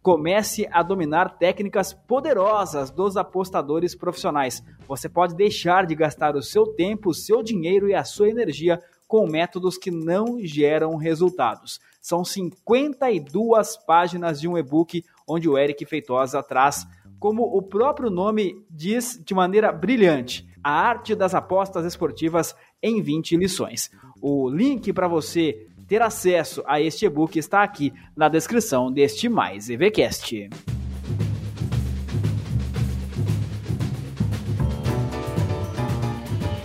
Comece 0.00 0.66
a 0.72 0.82
dominar 0.82 1.36
técnicas 1.36 1.92
poderosas 1.92 2.90
dos 2.90 3.16
apostadores 3.16 3.94
profissionais. 3.94 4.64
Você 4.88 5.08
pode 5.08 5.36
deixar 5.36 5.86
de 5.86 5.94
gastar 5.94 6.34
o 6.34 6.42
seu 6.42 6.66
tempo, 6.66 7.10
o 7.10 7.14
seu 7.14 7.42
dinheiro 7.42 7.88
e 7.88 7.94
a 7.94 8.02
sua 8.02 8.28
energia 8.28 8.80
com 9.12 9.26
métodos 9.26 9.76
que 9.76 9.90
não 9.90 10.38
geram 10.42 10.96
resultados. 10.96 11.78
São 12.00 12.24
52 12.24 13.76
páginas 13.86 14.40
de 14.40 14.48
um 14.48 14.56
e-book 14.56 15.04
onde 15.28 15.50
o 15.50 15.58
Eric 15.58 15.84
Feitosa 15.84 16.42
traz, 16.42 16.86
como 17.18 17.42
o 17.42 17.60
próprio 17.60 18.08
nome 18.08 18.64
diz 18.70 19.20
de 19.22 19.34
maneira 19.34 19.70
brilhante, 19.70 20.48
a 20.64 20.70
Arte 20.70 21.14
das 21.14 21.34
Apostas 21.34 21.84
Esportivas 21.84 22.56
em 22.82 23.02
20 23.02 23.36
lições. 23.36 23.90
O 24.18 24.48
link 24.48 24.90
para 24.94 25.08
você 25.08 25.66
ter 25.86 26.00
acesso 26.00 26.62
a 26.64 26.80
este 26.80 27.04
e-book 27.04 27.38
está 27.38 27.62
aqui 27.62 27.92
na 28.16 28.30
descrição 28.30 28.90
deste 28.90 29.28
Mais 29.28 29.68
EVCast. 29.68 30.48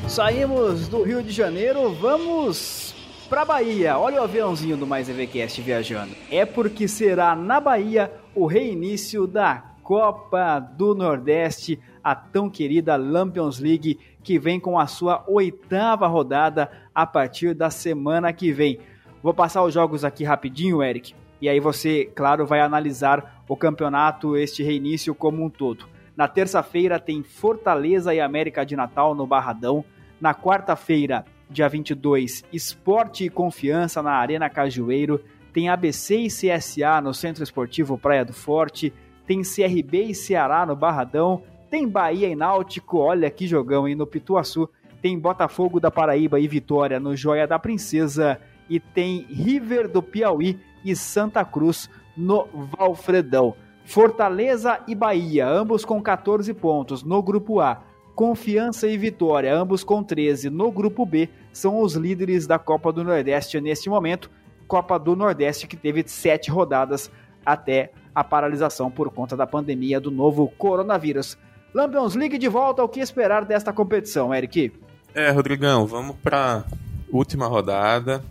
Saímos 0.07 0.87
do 0.87 1.03
Rio 1.03 1.21
de 1.21 1.31
Janeiro, 1.31 1.93
vamos 1.93 2.95
para 3.29 3.43
Bahia. 3.43 3.97
Olha 3.97 4.21
o 4.21 4.23
aviãozinho 4.23 4.77
do 4.77 4.87
Mais 4.87 5.09
EVCast 5.09 5.61
viajando. 5.61 6.15
É 6.31 6.45
porque 6.45 6.87
será 6.87 7.35
na 7.35 7.59
Bahia 7.59 8.11
o 8.33 8.45
reinício 8.45 9.27
da 9.27 9.75
Copa 9.83 10.59
do 10.59 10.95
Nordeste 10.95 11.79
a 12.03 12.15
tão 12.15 12.49
querida 12.49 12.95
Lampions 12.95 13.59
League, 13.59 13.99
que 14.23 14.39
vem 14.39 14.59
com 14.59 14.79
a 14.79 14.87
sua 14.87 15.25
oitava 15.27 16.07
rodada 16.07 16.71
a 16.95 17.05
partir 17.05 17.53
da 17.53 17.69
semana 17.69 18.31
que 18.31 18.51
vem. 18.51 18.79
Vou 19.21 19.33
passar 19.33 19.63
os 19.63 19.73
jogos 19.73 20.05
aqui 20.05 20.23
rapidinho, 20.23 20.81
Eric, 20.81 21.13
e 21.41 21.49
aí 21.49 21.59
você, 21.59 22.05
claro, 22.15 22.45
vai 22.45 22.61
analisar 22.61 23.43
o 23.47 23.57
campeonato, 23.57 24.37
este 24.37 24.63
reinício 24.63 25.13
como 25.13 25.43
um 25.43 25.49
todo. 25.49 25.85
Na 26.15 26.27
terça-feira 26.27 26.99
tem 26.99 27.21
Fortaleza 27.21 28.13
e 28.13 28.19
América 28.19 28.65
de 28.65 28.75
Natal 28.75 29.13
no 29.13 29.27
Barradão. 29.27 29.85
Na 30.19 30.33
quarta-feira, 30.33 31.25
dia 31.49 31.67
22, 31.67 32.43
Esporte 32.51 33.25
e 33.25 33.29
Confiança 33.29 34.01
na 34.01 34.13
Arena 34.13 34.49
Cajueiro. 34.49 35.23
Tem 35.53 35.69
ABC 35.69 36.17
e 36.17 36.27
CSA 36.27 37.01
no 37.01 37.13
Centro 37.13 37.43
Esportivo 37.43 37.97
Praia 37.97 38.25
do 38.25 38.33
Forte. 38.33 38.93
Tem 39.25 39.41
CRB 39.41 40.03
e 40.03 40.15
Ceará 40.15 40.65
no 40.65 40.75
Barradão 40.75 41.43
tem 41.69 41.87
Bahia 41.87 42.29
e 42.29 42.35
Náutico, 42.35 42.97
olha 42.99 43.29
que 43.29 43.45
jogão, 43.45 43.87
hein? 43.87 43.95
No 43.95 44.07
Pituaçu. 44.07 44.69
Tem 45.01 45.19
Botafogo 45.19 45.79
da 45.79 45.91
Paraíba 45.91 46.39
e 46.39 46.47
Vitória 46.47 46.99
no 46.99 47.15
Joia 47.15 47.45
da 47.45 47.59
Princesa. 47.59 48.39
E 48.69 48.79
tem 48.79 49.25
River 49.29 49.87
do 49.87 50.01
Piauí 50.01 50.59
e 50.83 50.95
Santa 50.95 51.43
Cruz 51.43 51.89
no 52.15 52.47
Valfredão. 52.53 53.53
Fortaleza 53.83 54.79
e 54.87 54.95
Bahia, 54.95 55.47
ambos 55.47 55.85
com 55.85 56.01
14 56.01 56.53
pontos 56.53 57.03
no 57.03 57.21
grupo 57.21 57.61
A. 57.61 57.83
Confiança 58.17 58.87
e 58.87 58.97
Vitória, 58.97 59.55
ambos 59.55 59.83
com 59.83 60.03
13 60.03 60.49
no 60.49 60.71
grupo 60.71 61.05
B, 61.05 61.29
são 61.53 61.79
os 61.79 61.93
líderes 61.93 62.47
da 62.47 62.57
Copa 62.57 62.91
do 62.91 63.03
Nordeste 63.03 63.61
neste 63.61 63.91
momento. 63.91 64.31
Copa 64.67 64.97
do 64.97 65.15
Nordeste 65.15 65.67
que 65.67 65.77
teve 65.77 66.03
sete 66.07 66.49
rodadas 66.49 67.11
até 67.45 67.91
a 68.15 68.23
paralisação 68.23 68.89
por 68.89 69.11
conta 69.11 69.37
da 69.37 69.45
pandemia 69.45 69.99
do 69.99 70.09
novo 70.09 70.51
coronavírus. 70.57 71.37
Lampions 71.71 72.15
League 72.15 72.39
de 72.39 72.47
volta, 72.47 72.83
o 72.83 72.89
que 72.89 72.99
esperar 72.99 73.45
desta 73.45 73.71
competição, 73.71 74.33
Eric? 74.33 74.73
É, 75.13 75.29
Rodrigão, 75.29 75.85
vamos 75.85 76.15
para 76.15 76.65
última 77.11 77.45
rodada 77.45 78.25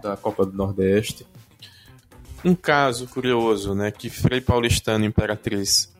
da 0.00 0.16
Copa 0.16 0.46
do 0.46 0.56
Nordeste. 0.56 1.26
Um 2.44 2.54
caso 2.54 3.08
curioso, 3.08 3.74
né, 3.74 3.90
que 3.90 4.08
Frei 4.08 4.40
Paulistano 4.40 5.04
e 5.04 5.08
Imperatriz 5.08 5.92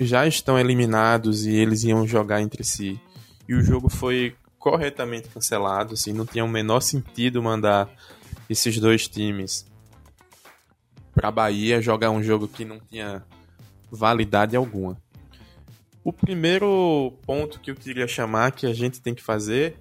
já 0.00 0.26
estão 0.26 0.58
eliminados 0.58 1.46
e 1.46 1.54
eles 1.54 1.84
iam 1.84 2.06
jogar 2.06 2.40
entre 2.40 2.64
si. 2.64 3.00
E 3.48 3.54
o 3.54 3.62
jogo 3.62 3.88
foi 3.88 4.34
corretamente 4.58 5.28
cancelado, 5.28 5.94
assim, 5.94 6.12
não 6.12 6.24
tinha 6.24 6.44
o 6.44 6.48
menor 6.48 6.80
sentido 6.80 7.42
mandar 7.42 7.88
esses 8.48 8.78
dois 8.78 9.08
times 9.08 9.66
para 11.14 11.30
Bahia 11.30 11.82
jogar 11.82 12.10
um 12.10 12.22
jogo 12.22 12.48
que 12.48 12.64
não 12.64 12.78
tinha 12.78 13.24
validade 13.90 14.56
alguma. 14.56 14.96
O 16.04 16.12
primeiro 16.12 17.12
ponto 17.24 17.60
que 17.60 17.70
eu 17.70 17.76
queria 17.76 18.08
chamar 18.08 18.52
que 18.52 18.66
a 18.66 18.74
gente 18.74 19.00
tem 19.00 19.14
que 19.14 19.22
fazer 19.22 19.76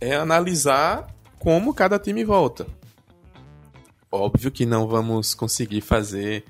é 0.00 0.16
analisar 0.16 1.14
como 1.38 1.74
cada 1.74 1.98
time 1.98 2.24
volta. 2.24 2.66
Óbvio 4.10 4.50
que 4.50 4.66
não 4.66 4.88
vamos 4.88 5.34
conseguir 5.34 5.80
fazer 5.80 6.44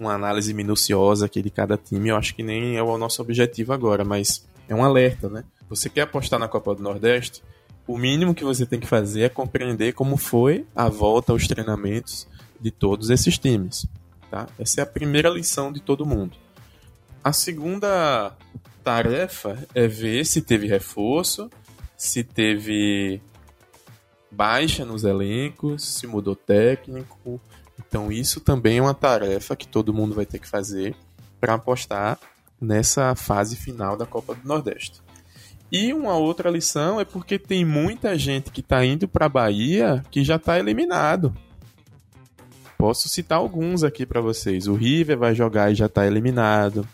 uma 0.00 0.14
análise 0.14 0.52
minuciosa 0.54 1.26
aqui 1.26 1.42
de 1.42 1.50
cada 1.50 1.76
time, 1.76 2.08
eu 2.08 2.16
acho 2.16 2.34
que 2.34 2.42
nem 2.42 2.76
é 2.76 2.82
o 2.82 2.96
nosso 2.96 3.20
objetivo 3.20 3.72
agora, 3.72 4.04
mas 4.04 4.46
é 4.68 4.74
um 4.74 4.82
alerta, 4.82 5.28
né? 5.28 5.44
Você 5.68 5.90
quer 5.90 6.02
apostar 6.02 6.40
na 6.40 6.48
Copa 6.48 6.74
do 6.74 6.82
Nordeste? 6.82 7.42
O 7.86 7.98
mínimo 7.98 8.34
que 8.34 8.44
você 8.44 8.64
tem 8.64 8.80
que 8.80 8.86
fazer 8.86 9.22
é 9.22 9.28
compreender 9.28 9.92
como 9.92 10.16
foi 10.16 10.66
a 10.74 10.88
volta 10.88 11.32
aos 11.32 11.46
treinamentos 11.46 12.26
de 12.60 12.70
todos 12.70 13.10
esses 13.10 13.38
times, 13.38 13.86
tá? 14.30 14.46
Essa 14.58 14.80
é 14.80 14.82
a 14.82 14.86
primeira 14.86 15.28
lição 15.28 15.72
de 15.72 15.80
todo 15.80 16.06
mundo. 16.06 16.36
A 17.22 17.32
segunda 17.32 18.34
tarefa 18.82 19.58
é 19.74 19.86
ver 19.86 20.24
se 20.24 20.40
teve 20.40 20.66
reforço, 20.66 21.50
se 21.96 22.24
teve 22.24 23.20
baixa 24.30 24.84
nos 24.84 25.04
elencos, 25.04 25.84
se 25.84 26.06
mudou 26.06 26.34
técnico. 26.34 27.40
Então 27.90 28.12
isso 28.12 28.40
também 28.40 28.78
é 28.78 28.82
uma 28.82 28.94
tarefa 28.94 29.56
que 29.56 29.66
todo 29.66 29.92
mundo 29.92 30.14
vai 30.14 30.24
ter 30.24 30.38
que 30.38 30.46
fazer 30.46 30.94
para 31.40 31.54
apostar 31.54 32.20
nessa 32.60 33.16
fase 33.16 33.56
final 33.56 33.96
da 33.96 34.06
Copa 34.06 34.32
do 34.32 34.46
Nordeste. 34.46 35.02
E 35.72 35.92
uma 35.92 36.14
outra 36.14 36.48
lição 36.48 37.00
é 37.00 37.04
porque 37.04 37.36
tem 37.36 37.64
muita 37.64 38.16
gente 38.16 38.52
que 38.52 38.60
está 38.60 38.84
indo 38.84 39.08
para 39.08 39.26
a 39.26 39.28
Bahia 39.28 40.04
que 40.08 40.22
já 40.22 40.36
está 40.36 40.56
eliminado. 40.56 41.36
Posso 42.78 43.08
citar 43.08 43.38
alguns 43.38 43.82
aqui 43.82 44.06
para 44.06 44.20
vocês. 44.20 44.68
O 44.68 44.74
River 44.74 45.18
vai 45.18 45.34
jogar 45.34 45.72
e 45.72 45.74
já 45.74 45.86
está 45.86 46.06
eliminado. 46.06 46.86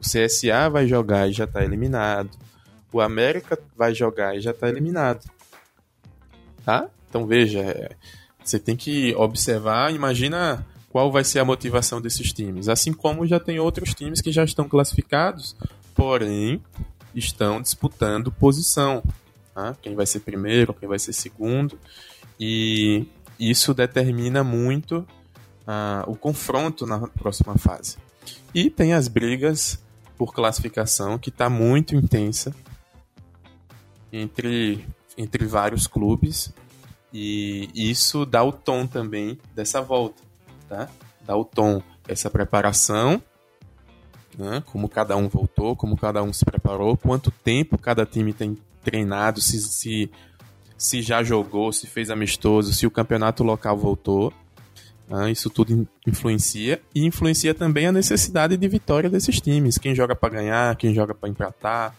O 0.00 0.02
CSA 0.02 0.68
vai 0.68 0.88
jogar 0.88 1.28
e 1.28 1.32
já 1.32 1.44
está 1.44 1.64
eliminado. 1.64 2.36
O 2.92 3.00
América 3.00 3.56
vai 3.76 3.94
jogar 3.94 4.36
e 4.36 4.40
já 4.40 4.50
está 4.50 4.68
eliminado. 4.68 5.24
Tá? 6.64 6.88
Então 7.08 7.24
veja, 7.24 7.60
é, 7.60 7.90
você 8.44 8.58
tem 8.58 8.76
que 8.76 9.14
observar, 9.14 9.92
imagina 9.94 10.66
qual 10.90 11.10
vai 11.10 11.24
ser 11.24 11.40
a 11.40 11.44
motivação 11.44 12.00
desses 12.00 12.32
times. 12.32 12.68
Assim 12.68 12.92
como 12.92 13.26
já 13.26 13.40
tem 13.40 13.58
outros 13.58 13.94
times 13.94 14.20
que 14.20 14.30
já 14.30 14.44
estão 14.44 14.68
classificados, 14.68 15.56
porém 15.94 16.62
estão 17.14 17.60
disputando 17.60 18.30
posição. 18.30 19.02
Tá? 19.54 19.76
Quem 19.80 19.94
vai 19.94 20.06
ser 20.06 20.20
primeiro, 20.20 20.74
quem 20.74 20.88
vai 20.88 20.98
ser 20.98 21.12
segundo. 21.12 21.78
E 22.38 23.06
isso 23.38 23.74
determina 23.74 24.44
muito 24.44 25.06
uh, 25.66 26.08
o 26.08 26.16
confronto 26.16 26.86
na 26.86 26.98
próxima 27.08 27.56
fase. 27.56 27.96
E 28.54 28.70
tem 28.70 28.92
as 28.92 29.08
brigas 29.08 29.78
por 30.16 30.32
classificação 30.32 31.18
que 31.18 31.28
está 31.28 31.50
muito 31.50 31.96
intensa 31.96 32.54
entre, 34.12 34.86
entre 35.18 35.44
vários 35.44 35.86
clubes. 35.86 36.52
E 37.14 37.70
isso 37.74 38.26
dá 38.26 38.42
o 38.42 38.50
tom 38.52 38.86
também 38.86 39.38
dessa 39.54 39.80
volta. 39.80 40.20
Tá? 40.68 40.88
Dá 41.24 41.36
o 41.36 41.44
tom, 41.44 41.80
essa 42.08 42.28
preparação 42.28 43.22
né? 44.38 44.62
como 44.66 44.88
cada 44.88 45.16
um 45.16 45.28
voltou, 45.28 45.76
como 45.76 45.96
cada 45.96 46.22
um 46.22 46.32
se 46.32 46.44
preparou, 46.44 46.96
quanto 46.96 47.30
tempo 47.30 47.78
cada 47.78 48.04
time 48.04 48.32
tem 48.32 48.56
treinado, 48.82 49.40
se, 49.40 49.58
se, 49.60 50.10
se 50.76 51.02
já 51.02 51.22
jogou, 51.22 51.72
se 51.72 51.86
fez 51.86 52.10
amistoso, 52.10 52.72
se 52.72 52.86
o 52.86 52.90
campeonato 52.90 53.42
local 53.42 53.76
voltou. 53.76 54.32
Né? 55.08 55.30
Isso 55.30 55.50
tudo 55.50 55.86
influencia 56.06 56.80
e 56.94 57.04
influencia 57.04 57.54
também 57.54 57.86
a 57.86 57.92
necessidade 57.92 58.56
de 58.56 58.68
vitória 58.68 59.08
desses 59.08 59.40
times. 59.40 59.78
Quem 59.78 59.94
joga 59.94 60.14
para 60.14 60.34
ganhar, 60.34 60.76
quem 60.76 60.94
joga 60.94 61.14
para 61.14 61.28
empatar. 61.28 61.96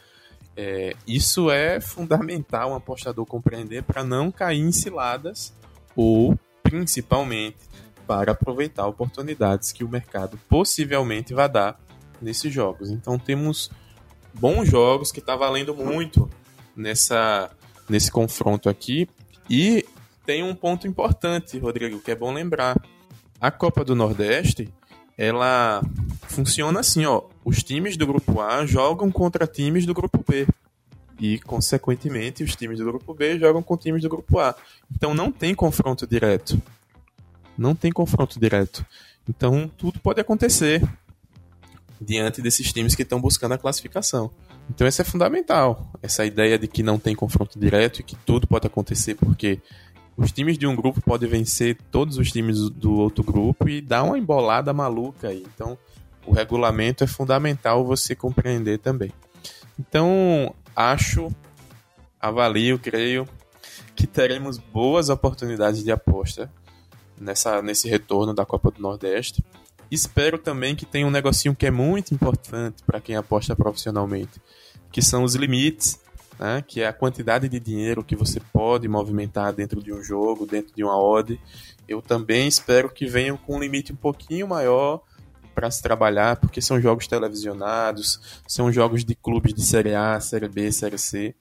É, 0.58 0.96
isso 1.06 1.52
é 1.52 1.82
fundamental 1.82 2.72
um 2.72 2.76
apostador 2.76 3.26
compreender 3.26 3.84
para 3.84 4.04
não 4.04 4.32
cair 4.32 4.62
em 4.62 4.72
ciladas 4.72 5.54
ou, 5.96 6.38
principalmente, 6.64 7.58
para 8.08 8.32
aproveitar 8.32 8.88
oportunidades 8.88 9.72
que 9.72 9.84
o 9.84 9.90
mercado 9.90 10.40
possivelmente 10.48 11.34
vai 11.34 11.50
dar 11.50 11.80
nesses 12.22 12.54
jogos. 12.54 12.90
Então 12.90 13.20
temos 13.20 13.70
bons 14.34 14.70
jogos 14.70 15.12
que 15.12 15.20
está 15.20 15.36
valendo 15.36 15.76
muito 15.76 16.30
nessa 16.76 17.52
nesse 17.88 18.12
confronto 18.12 18.68
aqui 18.68 19.08
e 19.50 19.86
tem 20.26 20.44
um 20.44 20.56
ponto 20.56 20.88
importante, 20.88 21.58
Rodrigo, 21.60 22.00
que 22.00 22.12
é 22.12 22.16
bom 22.16 22.34
lembrar. 22.34 22.76
A 23.40 23.52
Copa 23.52 23.84
do 23.84 23.96
Nordeste, 23.96 24.74
ela 25.18 25.82
funciona 26.24 26.80
assim, 26.80 27.06
ó, 27.06 27.24
os 27.44 27.64
times 27.64 27.98
do 27.98 28.06
grupo 28.06 28.42
A 28.42 28.66
jogam 28.66 29.12
contra 29.12 29.48
times 29.48 29.86
do 29.86 29.94
grupo 29.94 30.24
B. 30.28 30.48
E, 31.18 31.40
consequentemente, 31.40 32.44
os 32.44 32.56
times 32.56 32.80
do 32.80 32.86
grupo 32.86 33.14
B 33.14 33.40
jogam 33.40 33.64
com 33.64 33.78
times 33.78 34.02
do 34.02 34.10
grupo 34.10 34.40
A. 34.40 34.54
Então 34.94 35.14
não 35.14 35.32
tem 35.32 35.56
confronto 35.56 36.06
direto. 36.06 36.62
Não 37.58 37.74
tem 37.74 37.92
confronto 37.92 38.40
direto. 38.40 38.86
Então 39.28 39.72
tudo 39.78 40.00
pode 40.00 40.20
acontecer 40.20 40.84
diante 42.00 42.42
desses 42.42 42.72
times 42.72 42.96
que 42.96 43.04
estão 43.04 43.22
buscando 43.22 43.54
a 43.54 43.58
classificação. 43.58 44.30
Então 44.70 44.88
isso 44.88 45.02
é 45.02 45.06
fundamental, 45.06 45.92
essa 46.02 46.26
ideia 46.26 46.58
de 46.58 46.68
que 46.68 46.84
não 46.84 46.98
tem 46.98 47.16
confronto 47.16 47.60
direto 47.60 48.00
e 48.00 48.04
que 48.04 48.16
tudo 48.16 48.48
pode 48.48 48.68
acontecer 48.68 49.16
porque 49.16 49.60
os 50.18 50.32
times 50.32 50.58
de 50.58 50.66
um 50.66 50.76
grupo 50.76 51.02
podem 51.02 51.30
vencer 51.30 51.78
todos 51.92 52.18
os 52.18 52.32
times 52.32 52.70
do 52.70 52.94
outro 52.94 53.24
grupo 53.24 53.68
e 53.68 53.82
dar 53.82 54.04
uma 54.04 54.18
embolada 54.18 54.74
maluca 54.74 55.30
aí. 55.30 55.46
Então 55.54 55.78
o 56.26 56.32
regulamento 56.32 57.04
é 57.04 57.08
fundamental 57.08 57.86
você 57.86 58.16
compreender 58.16 58.80
também. 58.80 59.12
Então 59.80 60.54
acho, 60.76 61.30
avalio, 62.20 62.80
creio 62.80 63.28
que 63.96 64.08
teremos 64.08 64.58
boas 64.58 65.10
oportunidades 65.10 65.84
de 65.84 65.92
aposta 65.92 66.52
nessa, 67.20 67.62
nesse 67.62 67.90
retorno 67.90 68.34
da 68.34 68.46
Copa 68.46 68.72
do 68.72 68.82
Nordeste. 68.82 69.44
Espero 69.92 70.38
também 70.38 70.76
que 70.76 70.86
tenha 70.86 71.06
um 71.06 71.12
negocinho 71.12 71.56
que 71.56 71.66
é 71.66 71.72
muito 71.72 72.14
importante 72.14 72.84
para 72.84 73.00
quem 73.00 73.16
aposta 73.16 73.56
profissionalmente, 73.56 74.42
que 74.92 75.02
são 75.02 75.24
os 75.24 75.36
limites, 75.36 76.00
né? 76.40 76.64
que 76.66 76.82
é 76.82 76.88
a 76.88 76.94
quantidade 76.94 77.48
de 77.48 77.60
dinheiro 77.60 78.04
que 78.04 78.16
você 78.16 78.40
pode 78.54 78.88
movimentar 78.88 79.54
dentro 79.54 79.82
de 79.82 79.94
um 79.94 80.04
jogo, 80.04 80.46
dentro 80.46 80.74
de 80.76 80.84
uma 80.84 80.98
odd. 80.98 81.40
Eu 81.88 82.02
também 82.02 82.48
espero 82.48 82.90
que 82.90 83.06
venham 83.06 83.38
com 83.38 83.56
um 83.56 83.60
limite 83.60 83.94
um 83.94 83.96
pouquinho 83.96 84.48
maior 84.48 85.02
para 85.56 85.72
se 85.72 85.82
trabalhar, 85.82 86.36
porque 86.36 86.62
são 86.62 86.82
jogos 86.82 87.08
televisionados, 87.08 88.42
são 88.46 88.72
jogos 88.72 89.06
de 89.06 89.16
clubes 89.16 89.54
de 89.54 89.66
Série 89.66 89.96
A, 89.96 90.20
Série 90.20 90.50
B, 90.50 90.70
Série 90.70 90.98
C, 90.98 91.34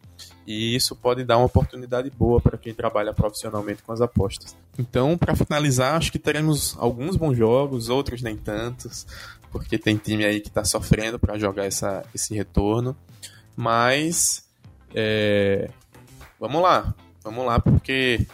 e 0.46 0.76
isso 0.76 0.94
pode 0.94 1.24
dar 1.24 1.37
uma 1.38 1.46
oportunidade 1.46 2.09
boa 2.11 2.40
para 2.40 2.57
quem 2.57 2.72
trabalha 2.72 3.12
profissionalmente 3.12 3.83
com 3.83 3.92
as 3.92 4.00
apostas. 4.00 4.57
Então, 4.78 5.18
para 5.18 5.35
finalizar, 5.35 5.96
acho 5.96 6.12
que 6.12 6.18
teremos 6.18 6.76
alguns 6.78 7.16
bons 7.16 7.37
jogos, 7.37 7.88
outros 7.88 8.22
nem 8.22 8.37
tantos, 8.37 9.04
porque 9.50 9.78
tem 9.78 9.96
time 9.96 10.24
aí 10.24 10.40
que 10.40 10.48
está 10.48 10.64
sofrendo 10.64 11.18
para 11.18 11.37
jogar 11.37 11.64
essa, 11.64 12.04
esse 12.14 12.35
retorno, 12.35 12.96
mas 13.57 14.43
é, 14.94 15.68
vamos 16.38 16.62
lá, 16.62 16.94
vamos 17.22 17.44
lá, 17.44 17.59
porque 17.59 18.26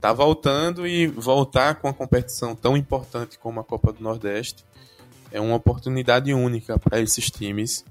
tá 0.00 0.12
voltando 0.12 0.86
e 0.86 1.06
voltar 1.06 1.76
com 1.76 1.88
a 1.88 1.94
competição 1.94 2.54
tão 2.54 2.76
importante 2.76 3.38
como 3.38 3.60
a 3.60 3.64
Copa 3.64 3.92
do 3.92 4.02
Nordeste 4.02 4.64
é 5.32 5.40
uma 5.40 5.56
oportunidade 5.56 6.32
única 6.32 6.78
para 6.78 7.00
esses 7.00 7.30
times 7.30 7.84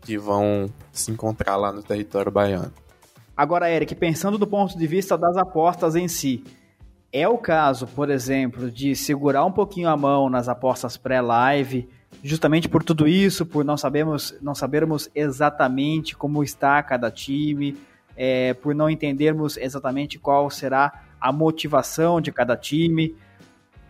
que 0.00 0.18
vão 0.18 0.72
se 0.90 1.10
encontrar 1.10 1.56
lá 1.56 1.72
no 1.72 1.82
território 1.82 2.32
baiano. 2.32 2.72
Agora, 3.36 3.70
Eric, 3.70 3.94
pensando 3.94 4.36
do 4.36 4.46
ponto 4.46 4.76
de 4.76 4.86
vista 4.86 5.16
das 5.16 5.36
apostas 5.36 5.94
em 5.94 6.08
si, 6.08 6.42
é 7.12 7.28
o 7.28 7.38
caso, 7.38 7.86
por 7.86 8.10
exemplo, 8.10 8.70
de 8.70 8.96
segurar 8.96 9.44
um 9.44 9.52
pouquinho 9.52 9.88
a 9.88 9.96
mão 9.96 10.28
nas 10.28 10.48
apostas 10.48 10.96
pré-live, 10.96 11.88
justamente 12.22 12.68
por 12.68 12.82
tudo 12.82 13.06
isso, 13.06 13.46
por 13.46 13.64
não 13.64 13.76
sabemos, 13.76 14.34
não 14.40 14.54
sabermos 14.54 15.08
exatamente 15.14 16.16
como 16.16 16.42
está 16.42 16.82
cada 16.82 17.10
time, 17.10 17.76
é, 18.16 18.54
por 18.54 18.74
não 18.74 18.90
entendermos 18.90 19.56
exatamente 19.56 20.18
qual 20.18 20.50
será 20.50 21.04
a 21.20 21.32
motivação 21.32 22.20
de 22.20 22.32
cada 22.32 22.56
time 22.56 23.14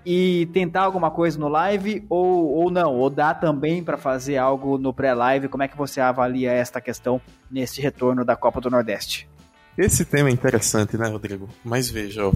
e 0.04 0.48
tentar 0.52 0.83
alguma 0.83 1.11
coisa 1.11 1.38
no 1.38 1.48
live 1.48 2.04
ou, 2.09 2.54
ou 2.54 2.70
não? 2.70 2.94
Ou 2.94 3.11
dá 3.11 3.35
também 3.35 3.83
para 3.83 3.96
fazer 3.96 4.37
algo 4.37 4.78
no 4.78 4.92
pré-live? 4.92 5.48
Como 5.48 5.62
é 5.62 5.68
que 5.68 5.76
você 5.76 6.00
avalia 6.00 6.52
esta 6.52 6.81
questão 6.81 7.20
nesse 7.50 7.81
retorno 7.81 8.24
da 8.24 8.37
Copa 8.37 8.61
do 8.61 8.70
Nordeste? 8.70 9.28
Esse 9.76 10.04
tema 10.04 10.28
é 10.28 10.33
interessante, 10.33 10.96
né, 10.96 11.09
Rodrigo? 11.09 11.48
Mas 11.64 11.88
veja, 11.90 12.26
ó, 12.26 12.33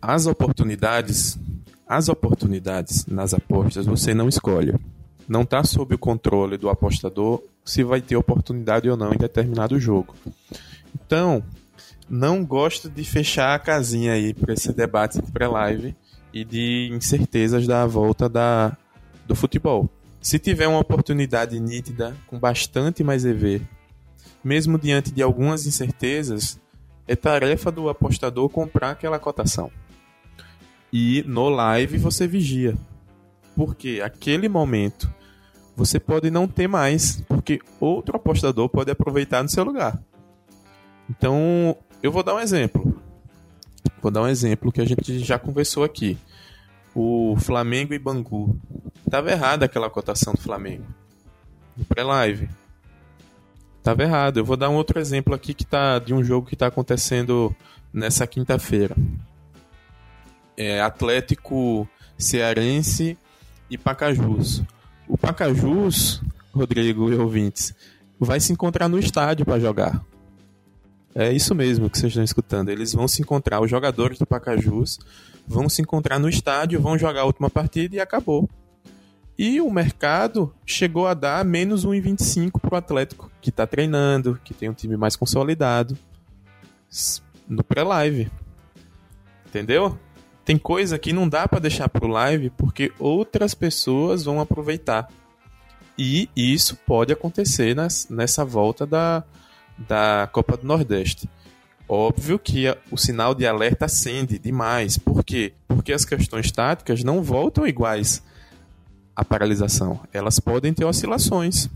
as 0.00 0.26
oportunidades, 0.26 1.38
as 1.90 2.08
oportunidades 2.08 3.04
nas 3.06 3.34
apostas 3.34 3.84
você 3.84 4.14
não 4.14 4.28
escolhe. 4.28 4.76
Não 5.28 5.42
está 5.42 5.64
sob 5.64 5.96
o 5.96 5.98
controle 5.98 6.56
do 6.56 6.68
apostador 6.68 7.42
se 7.64 7.82
vai 7.82 8.00
ter 8.00 8.14
oportunidade 8.14 8.88
ou 8.88 8.96
não 8.96 9.12
em 9.12 9.18
determinado 9.18 9.76
jogo. 9.80 10.14
Então, 10.94 11.42
não 12.08 12.44
gosto 12.44 12.88
de 12.88 13.02
fechar 13.02 13.56
a 13.56 13.58
casinha 13.58 14.12
aí 14.12 14.32
para 14.32 14.54
esse 14.54 14.72
debate 14.72 15.20
de 15.20 15.32
pré-live 15.32 15.96
e 16.32 16.44
de 16.44 16.90
incertezas 16.92 17.66
da 17.66 17.84
volta 17.86 18.28
da, 18.28 18.76
do 19.26 19.34
futebol. 19.34 19.90
Se 20.20 20.38
tiver 20.38 20.68
uma 20.68 20.78
oportunidade 20.78 21.58
nítida, 21.58 22.16
com 22.28 22.38
bastante 22.38 23.02
mais 23.02 23.24
EV, 23.24 23.62
mesmo 24.44 24.78
diante 24.78 25.10
de 25.10 25.22
algumas 25.22 25.66
incertezas, 25.66 26.56
é 27.08 27.16
tarefa 27.16 27.72
do 27.72 27.88
apostador 27.88 28.48
comprar 28.48 28.90
aquela 28.90 29.18
cotação. 29.18 29.72
E 30.92 31.22
no 31.26 31.48
live 31.48 31.98
você 31.98 32.26
vigia. 32.26 32.76
Porque 33.54 34.00
aquele 34.02 34.48
momento 34.48 35.12
você 35.76 35.98
pode 35.98 36.30
não 36.30 36.46
ter 36.46 36.68
mais, 36.68 37.22
porque 37.22 37.60
outro 37.80 38.16
apostador 38.16 38.68
pode 38.68 38.90
aproveitar 38.90 39.42
no 39.42 39.48
seu 39.48 39.64
lugar. 39.64 39.98
Então, 41.08 41.76
eu 42.02 42.12
vou 42.12 42.22
dar 42.22 42.34
um 42.34 42.40
exemplo. 42.40 43.00
Vou 44.02 44.10
dar 44.10 44.22
um 44.22 44.28
exemplo 44.28 44.70
que 44.70 44.80
a 44.80 44.84
gente 44.84 45.18
já 45.20 45.38
conversou 45.38 45.82
aqui. 45.82 46.18
O 46.94 47.34
Flamengo 47.38 47.94
e 47.94 47.98
Bangu. 47.98 48.58
Tava 49.10 49.30
errada 49.30 49.64
aquela 49.64 49.90
cotação 49.90 50.34
do 50.34 50.40
Flamengo. 50.40 50.84
Pré-live. 51.88 52.48
Tava 53.82 54.02
errado. 54.02 54.38
Eu 54.38 54.44
vou 54.44 54.56
dar 54.56 54.68
um 54.68 54.76
outro 54.76 55.00
exemplo 55.00 55.34
aqui 55.34 55.54
que 55.54 55.64
tá 55.64 55.98
de 55.98 56.12
um 56.12 56.22
jogo 56.22 56.46
que 56.46 56.54
está 56.54 56.66
acontecendo 56.66 57.54
nessa 57.92 58.26
quinta-feira. 58.26 58.94
É 60.62 60.78
Atlético 60.78 61.88
Cearense 62.18 63.16
e 63.70 63.78
Pacajus. 63.78 64.62
O 65.08 65.16
Pacajus, 65.16 66.20
Rodrigo 66.52 67.10
e 67.10 67.14
ouvintes, 67.14 67.74
vai 68.18 68.38
se 68.40 68.52
encontrar 68.52 68.86
no 68.86 68.98
estádio 68.98 69.46
para 69.46 69.58
jogar. 69.58 70.04
É 71.14 71.32
isso 71.32 71.54
mesmo 71.54 71.88
que 71.88 71.96
vocês 71.96 72.10
estão 72.10 72.22
escutando. 72.22 72.68
Eles 72.68 72.92
vão 72.92 73.08
se 73.08 73.22
encontrar, 73.22 73.62
os 73.62 73.70
jogadores 73.70 74.18
do 74.18 74.26
Pacajus 74.26 74.98
vão 75.48 75.66
se 75.66 75.80
encontrar 75.80 76.18
no 76.18 76.28
estádio, 76.28 76.78
vão 76.78 76.98
jogar 76.98 77.22
a 77.22 77.24
última 77.24 77.48
partida 77.48 77.96
e 77.96 78.00
acabou. 78.00 78.46
E 79.38 79.62
o 79.62 79.70
mercado 79.70 80.54
chegou 80.66 81.06
a 81.06 81.14
dar 81.14 81.42
menos 81.42 81.86
1,25 81.86 82.60
para 82.60 82.74
o 82.74 82.76
Atlético, 82.76 83.30
que 83.40 83.48
está 83.48 83.66
treinando, 83.66 84.38
que 84.44 84.52
tem 84.52 84.68
um 84.68 84.74
time 84.74 84.98
mais 84.98 85.16
consolidado, 85.16 85.96
no 87.48 87.64
pré-live. 87.64 88.30
Entendeu? 89.46 89.98
Tem 90.50 90.58
coisa 90.58 90.98
que 90.98 91.12
não 91.12 91.28
dá 91.28 91.46
para 91.46 91.60
deixar 91.60 91.88
para 91.88 92.04
o 92.04 92.08
live 92.08 92.50
porque 92.50 92.92
outras 92.98 93.54
pessoas 93.54 94.24
vão 94.24 94.40
aproveitar. 94.40 95.08
E 95.96 96.28
isso 96.34 96.74
pode 96.84 97.12
acontecer 97.12 97.72
nas, 97.76 98.08
nessa 98.10 98.44
volta 98.44 98.84
da, 98.84 99.22
da 99.78 100.28
Copa 100.32 100.56
do 100.56 100.66
Nordeste. 100.66 101.30
Óbvio 101.88 102.36
que 102.36 102.64
o 102.90 102.96
sinal 102.96 103.32
de 103.32 103.46
alerta 103.46 103.84
acende 103.84 104.40
demais. 104.40 104.98
Por 104.98 105.22
quê? 105.22 105.52
Porque 105.68 105.92
as 105.92 106.04
questões 106.04 106.50
táticas 106.50 107.04
não 107.04 107.22
voltam 107.22 107.64
iguais 107.64 108.20
à 109.14 109.24
paralisação. 109.24 110.00
Elas 110.12 110.40
podem 110.40 110.74
ter 110.74 110.84
oscilações. 110.84 111.68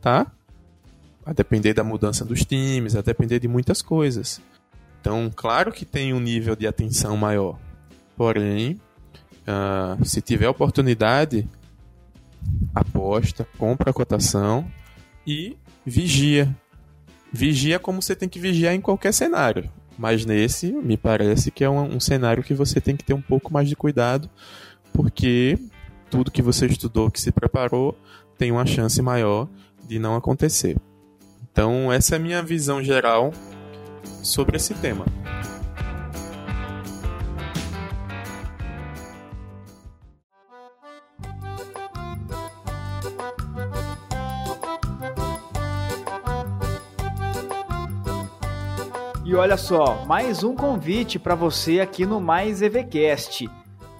Tá? 0.00 0.30
A 1.26 1.32
depender 1.32 1.74
da 1.74 1.82
mudança 1.82 2.24
dos 2.24 2.44
times, 2.44 2.94
a 2.94 3.00
depender 3.00 3.40
de 3.40 3.48
muitas 3.48 3.82
coisas. 3.82 4.40
Então, 5.00 5.30
claro 5.34 5.72
que 5.72 5.84
tem 5.84 6.12
um 6.12 6.20
nível 6.20 6.56
de 6.56 6.66
atenção 6.66 7.16
maior. 7.16 7.58
Porém, 8.16 8.80
uh, 9.46 10.04
se 10.04 10.20
tiver 10.20 10.48
oportunidade, 10.48 11.48
aposta, 12.74 13.46
compra 13.56 13.90
a 13.90 13.94
cotação 13.94 14.70
e 15.26 15.56
vigia. 15.84 16.54
Vigia 17.32 17.78
como 17.78 18.02
você 18.02 18.16
tem 18.16 18.28
que 18.28 18.40
vigiar 18.40 18.74
em 18.74 18.80
qualquer 18.80 19.12
cenário. 19.12 19.70
Mas 19.98 20.24
nesse, 20.24 20.72
me 20.72 20.96
parece 20.96 21.50
que 21.50 21.64
é 21.64 21.70
um, 21.70 21.96
um 21.96 22.00
cenário 22.00 22.42
que 22.42 22.54
você 22.54 22.80
tem 22.80 22.96
que 22.96 23.04
ter 23.04 23.14
um 23.14 23.20
pouco 23.20 23.52
mais 23.52 23.68
de 23.68 23.74
cuidado, 23.74 24.30
porque 24.92 25.58
tudo 26.08 26.30
que 26.30 26.40
você 26.40 26.66
estudou, 26.66 27.10
que 27.10 27.20
se 27.20 27.32
preparou, 27.32 27.98
tem 28.36 28.52
uma 28.52 28.64
chance 28.64 29.02
maior 29.02 29.48
de 29.86 29.98
não 29.98 30.14
acontecer. 30.14 30.76
Então, 31.50 31.92
essa 31.92 32.14
é 32.14 32.16
a 32.16 32.20
minha 32.20 32.42
visão 32.42 32.82
geral 32.82 33.32
sobre 34.22 34.56
esse 34.56 34.74
tema. 34.74 35.04
E 49.28 49.34
olha 49.34 49.58
só, 49.58 50.06
mais 50.06 50.42
um 50.42 50.54
convite 50.54 51.18
para 51.18 51.34
você 51.34 51.80
aqui 51.80 52.06
no 52.06 52.18
Mais 52.18 52.62
EVCast. 52.62 53.46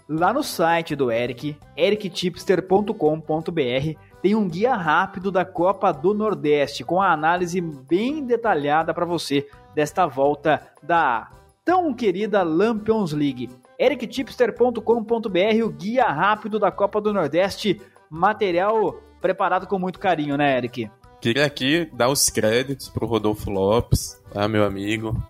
Lá 0.09 0.33
no 0.33 0.43
site 0.43 0.97
do 0.97 1.11
Eric, 1.11 1.55
erictipster.com.br, 1.77 3.99
tem 4.23 4.35
um 4.35 4.49
guia 4.49 4.75
rápido 4.75 5.31
da 5.31 5.45
Copa 5.45 5.93
do 5.93 6.15
Nordeste 6.15 6.83
com 6.83 7.03
a 7.03 7.13
análise 7.13 7.61
bem 7.61 8.25
detalhada 8.25 8.95
para 8.95 9.05
você 9.05 9.47
desta 9.75 10.07
volta 10.07 10.63
da 10.83 11.31
tão 11.65 11.93
querida 11.93 12.43
Lampions 12.43 13.13
League. 13.13 13.51
erictipster.com.br, 13.79 15.65
o 15.65 15.71
guia 15.71 16.07
rápido 16.07 16.59
da 16.59 16.71
Copa 16.71 17.01
do 17.01 17.13
Nordeste, 17.13 17.81
material 18.11 19.01
preparado 19.21 19.67
com 19.67 19.79
muito 19.79 19.99
carinho, 19.99 20.37
né, 20.37 20.57
Eric? 20.57 20.91
Queria 21.21 21.45
aqui 21.45 21.91
dar 21.93 22.09
os 22.09 22.31
créditos 22.31 22.89
pro 22.89 23.07
Rodolfo 23.07 23.51
Lopes, 23.51 24.21
tá, 24.33 24.47
meu 24.47 24.65
amigo, 24.65 25.21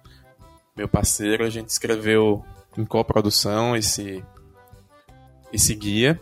meu 0.76 0.86
parceiro. 0.86 1.44
A 1.44 1.50
gente 1.50 1.70
escreveu 1.70 2.44
em 2.76 2.84
coprodução 2.84 3.74
esse, 3.74 4.22
esse 5.52 5.74
guia. 5.74 6.20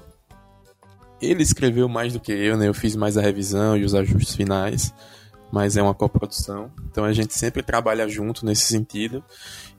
Ele 1.21 1.43
escreveu 1.43 1.89
mais 1.89 2.13
do 2.13 2.21
que 2.21 2.33
eu, 2.33 2.57
né? 2.57 2.69
Eu 2.69 2.75
fiz 2.75 2.95
mais 2.95 3.19
a 3.19 3.23
revisão 3.23 3.77
e 3.77 3.85
os 3.85 3.95
ajustes 3.95 4.37
finais, 4.37 4.95
mas 5.51 5.77
é 5.77 5.83
uma 5.83 5.95
coprodução. 5.95 6.71
Então 6.91 7.05
a 7.05 7.13
gente 7.13 7.35
sempre 7.35 7.63
trabalha 7.63 8.09
junto 8.09 8.45
nesse 8.45 8.65
sentido. 8.67 9.23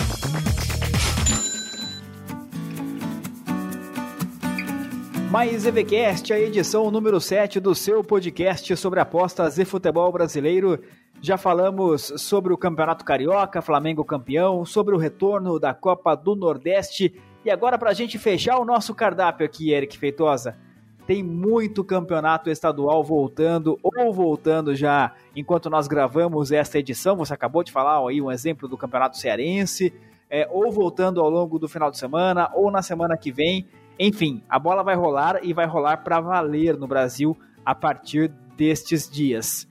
Mais 5.32 5.66
EVCast, 5.66 6.32
a 6.32 6.40
edição 6.40 6.90
número 6.90 7.20
7 7.20 7.60
do 7.60 7.76
seu 7.76 8.04
podcast 8.04 8.76
sobre 8.78 9.00
apostas 9.00 9.60
e 9.60 9.66
futebol 9.66 10.12
brasileiro. 10.12 10.80
Já 11.22 11.38
falamos 11.38 12.14
sobre 12.18 12.54
o 12.54 12.58
Campeonato 12.58 13.04
Carioca, 13.04 13.62
Flamengo 13.62 14.06
campeão, 14.06 14.66
sobre 14.66 14.96
o 14.96 14.98
retorno 14.98 15.60
da 15.60 15.74
Copa 15.74 16.16
do 16.16 16.36
Nordeste. 16.36 17.14
E 17.46 17.52
agora, 17.52 17.78
para 17.78 17.92
a 17.92 17.94
gente 17.94 18.18
fechar 18.18 18.58
o 18.58 18.66
nosso 18.66 18.96
cardápio 18.96 19.46
aqui, 19.46 19.72
Eric 19.72 20.00
Feitosa, 20.00 20.58
tem 21.06 21.22
muito 21.22 21.84
campeonato 21.84 22.50
estadual 22.50 23.04
voltando 23.04 23.78
ou 23.84 24.12
voltando 24.12 24.74
já 24.74 25.14
enquanto 25.36 25.70
nós 25.70 25.88
gravamos 25.88 26.52
esta 26.52 26.80
edição. 26.80 27.16
Você 27.18 27.36
acabou 27.36 27.64
de 27.64 27.72
falar 27.72 28.00
aí 28.00 28.20
um 28.20 28.32
exemplo 28.32 28.68
do 28.68 28.76
campeonato 28.76 29.20
cearense, 29.20 29.94
é, 30.28 30.50
ou 30.52 30.72
voltando 30.72 31.22
ao 31.22 31.30
longo 31.30 31.60
do 31.60 31.70
final 31.70 31.92
de 31.92 32.00
semana, 32.00 32.50
ou 32.56 32.72
na 32.72 32.82
semana 32.82 33.16
que 33.16 33.32
vem. 33.32 33.68
Enfim, 34.00 34.42
a 34.50 34.58
bola 34.58 34.82
vai 34.82 34.96
rolar 34.96 35.40
e 35.44 35.54
vai 35.54 35.68
rolar 35.68 35.98
para 35.98 36.20
valer 36.20 36.76
no 36.76 36.88
Brasil 36.88 37.38
a 37.64 37.76
partir 37.76 38.30
destes 38.58 39.08
dias. 39.08 39.68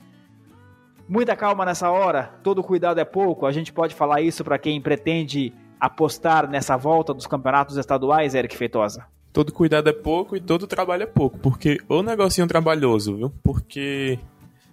Muita 1.09 1.35
calma 1.35 1.65
nessa 1.65 1.91
hora, 1.91 2.39
todo 2.45 2.63
cuidado 2.63 3.01
é 3.01 3.05
pouco. 3.05 3.47
A 3.47 3.53
gente 3.53 3.73
pode 3.73 3.97
falar 3.97 4.21
isso 4.21 4.45
para 4.45 4.61
quem 4.61 4.81
pretende 4.81 5.53
apostar 5.87 6.49
nessa 6.49 6.77
volta 6.77 7.13
dos 7.13 7.27
campeonatos 7.27 7.77
estaduais, 7.77 8.35
Eric 8.35 8.57
Feitosa? 8.57 9.07
todo 9.35 9.53
cuidado 9.53 9.89
é 9.89 9.93
pouco 9.93 10.37
e 10.37 10.41
todo 10.41 10.65
trabalho 10.65 11.03
é 11.03 11.07
pouco. 11.07 11.37
Porque 11.41 11.79
o 11.89 12.03
negocinho 12.03 12.47
trabalhoso, 12.47 13.17
viu? 13.17 13.33
Porque 13.43 14.17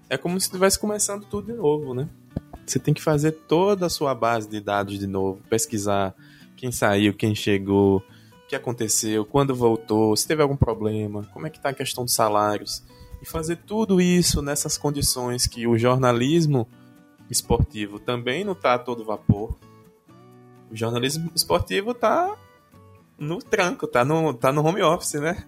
é 0.08 0.16
como 0.18 0.40
se 0.40 0.46
estivesse 0.46 0.80
começando 0.80 1.26
tudo 1.26 1.52
de 1.52 1.58
novo, 1.58 1.96
né? 1.96 2.08
Você 2.64 2.78
tem 2.78 2.94
que 2.94 3.02
fazer 3.02 3.32
toda 3.32 3.88
a 3.88 3.90
sua 3.90 4.14
base 4.14 4.48
de 4.48 4.62
dados 4.62 5.00
de 5.00 5.08
novo, 5.08 5.42
pesquisar 5.50 6.16
quem 6.56 6.72
saiu, 6.72 7.12
quem 7.12 7.34
chegou, 7.34 7.98
o 7.98 8.48
que 8.48 8.56
aconteceu, 8.56 9.26
quando 9.26 9.56
voltou, 9.56 10.16
se 10.16 10.28
teve 10.28 10.44
algum 10.44 10.56
problema, 10.56 11.28
como 11.34 11.48
é 11.48 11.50
que 11.50 11.60
tá 11.60 11.70
a 11.70 11.74
questão 11.74 12.06
dos 12.06 12.14
salários. 12.14 12.84
E 13.20 13.26
fazer 13.26 13.58
tudo 13.66 14.00
isso 14.00 14.44
nessas 14.44 14.78
condições 14.78 15.48
que 15.48 15.66
o 15.66 15.76
jornalismo 15.76 16.68
esportivo 17.32 18.00
também 18.00 18.44
não 18.44 18.54
tá 18.54 18.76
a 18.76 18.80
todo 18.80 19.04
vapor. 19.04 19.58
O 20.72 20.76
jornalismo 20.76 21.32
esportivo 21.36 21.94
tá 21.94 22.36
no 23.20 23.40
tranco, 23.40 23.86
tá 23.86 24.06
no, 24.06 24.34
tá 24.34 24.52
no 24.52 24.66
home 24.66 24.82
office, 24.82 25.16
né? 25.16 25.44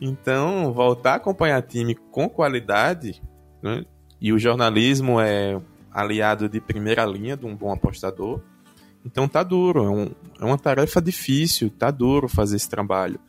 Então, 0.00 0.72
voltar 0.72 1.12
a 1.12 1.16
acompanhar 1.16 1.62
time 1.62 1.94
com 1.94 2.28
qualidade, 2.28 3.22
né? 3.62 3.84
e 4.20 4.32
o 4.32 4.38
jornalismo 4.38 5.20
é 5.20 5.60
aliado 5.92 6.48
de 6.48 6.60
primeira 6.60 7.04
linha 7.04 7.36
de 7.36 7.44
um 7.44 7.54
bom 7.54 7.70
apostador. 7.70 8.40
Então 9.04 9.28
tá 9.28 9.42
duro, 9.42 9.84
é, 9.84 9.90
um, 9.90 10.10
é 10.40 10.44
uma 10.44 10.56
tarefa 10.56 11.00
difícil, 11.00 11.68
tá 11.68 11.90
duro 11.90 12.26
fazer 12.26 12.56
esse 12.56 12.68
trabalho. 12.68 13.20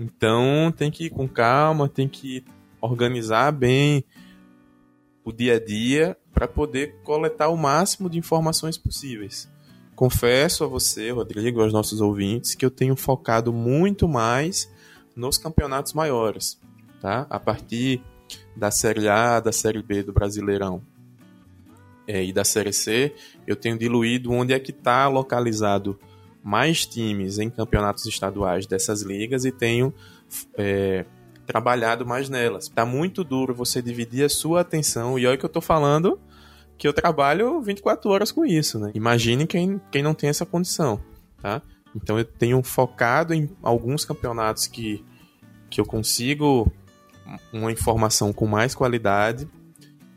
Então 0.00 0.72
tem 0.74 0.90
que 0.90 1.04
ir 1.04 1.10
com 1.10 1.28
calma, 1.28 1.88
tem 1.90 2.08
que 2.08 2.42
organizar 2.80 3.52
bem 3.52 4.02
o 5.22 5.30
dia 5.30 5.56
a 5.56 5.60
dia 5.62 6.16
para 6.32 6.48
poder 6.48 6.96
coletar 7.04 7.48
o 7.50 7.56
máximo 7.56 8.08
de 8.08 8.18
informações 8.18 8.78
possíveis. 8.78 9.46
Confesso 9.94 10.64
a 10.64 10.66
você, 10.66 11.10
Rodrigo, 11.10 11.62
aos 11.62 11.72
nossos 11.72 12.00
ouvintes, 12.00 12.54
que 12.54 12.64
eu 12.64 12.70
tenho 12.70 12.96
focado 12.96 13.52
muito 13.52 14.08
mais 14.08 14.70
nos 15.14 15.38
campeonatos 15.38 15.92
maiores, 15.92 16.60
tá? 17.00 17.26
A 17.30 17.38
partir 17.38 18.02
da 18.56 18.70
Série 18.70 19.08
A, 19.08 19.38
da 19.38 19.52
Série 19.52 19.82
B 19.82 20.02
do 20.02 20.12
Brasileirão 20.12 20.82
é, 22.08 22.24
e 22.24 22.32
da 22.32 22.44
Série 22.44 22.72
C, 22.72 23.14
eu 23.46 23.54
tenho 23.54 23.78
diluído 23.78 24.32
onde 24.32 24.52
é 24.52 24.58
que 24.58 24.72
está 24.72 25.06
localizado 25.06 25.98
mais 26.42 26.84
times 26.84 27.38
em 27.38 27.48
campeonatos 27.48 28.04
estaduais 28.06 28.66
dessas 28.66 29.02
ligas 29.02 29.44
e 29.44 29.52
tenho 29.52 29.94
é, 30.58 31.04
trabalhado 31.46 32.04
mais 32.04 32.28
nelas. 32.28 32.68
Tá 32.68 32.84
muito 32.84 33.22
duro 33.22 33.54
você 33.54 33.80
dividir 33.80 34.24
a 34.24 34.28
sua 34.28 34.62
atenção, 34.62 35.18
e 35.18 35.26
olha 35.26 35.38
que 35.38 35.44
eu 35.44 35.48
tô 35.48 35.60
falando 35.60 36.18
que 36.76 36.86
eu 36.86 36.92
trabalho 36.92 37.60
24 37.60 38.10
horas 38.10 38.32
com 38.32 38.44
isso, 38.44 38.78
né? 38.78 38.90
Imagine 38.94 39.46
quem, 39.46 39.80
quem 39.90 40.02
não 40.02 40.14
tem 40.14 40.28
essa 40.28 40.44
condição, 40.44 41.00
tá? 41.40 41.62
Então 41.94 42.18
eu 42.18 42.24
tenho 42.24 42.62
focado 42.62 43.32
em 43.32 43.48
alguns 43.62 44.04
campeonatos 44.04 44.66
que, 44.66 45.04
que 45.70 45.80
eu 45.80 45.86
consigo 45.86 46.70
uma 47.52 47.72
informação 47.72 48.32
com 48.32 48.46
mais 48.46 48.74
qualidade 48.74 49.48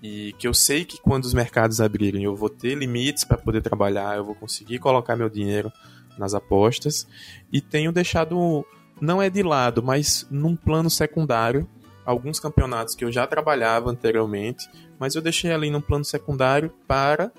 e 0.02 0.34
que 0.38 0.48
eu 0.48 0.54
sei 0.54 0.86
que 0.86 1.00
quando 1.00 1.26
os 1.26 1.34
mercados 1.34 1.80
abrirem 1.80 2.24
eu 2.24 2.36
vou 2.36 2.50
ter 2.50 2.76
limites 2.76 3.24
para 3.24 3.38
poder 3.38 3.62
trabalhar, 3.62 4.17
eu 4.17 4.26
vou 4.26 4.36
conseguir 4.36 4.80
colocar 4.80 5.15
meu 5.15 5.30
dinheiro 5.30 5.72
nas 6.17 6.34
apostas 6.34 7.08
e 7.52 7.62
tenho 7.62 7.91
deixado 7.91 8.65
não 9.00 9.22
é 9.22 9.30
de 9.30 9.43
lado, 9.43 9.84
mas 9.84 10.26
num 10.30 10.56
plano 10.56 10.89
secundário 10.89 11.70
alguns 12.08 12.39
campeonatos 12.39 12.96
que 12.96 13.04
eu 13.04 13.12
já 13.12 13.28
trabalhava 13.28 13.91
anteriormente, 13.91 14.70
mas 14.98 15.13
eu 15.13 15.22
deixei 15.22 15.52
ali 15.52 15.70
num 15.70 15.82
plano 15.82 16.06
secundário 16.06 16.74
para 16.88 17.30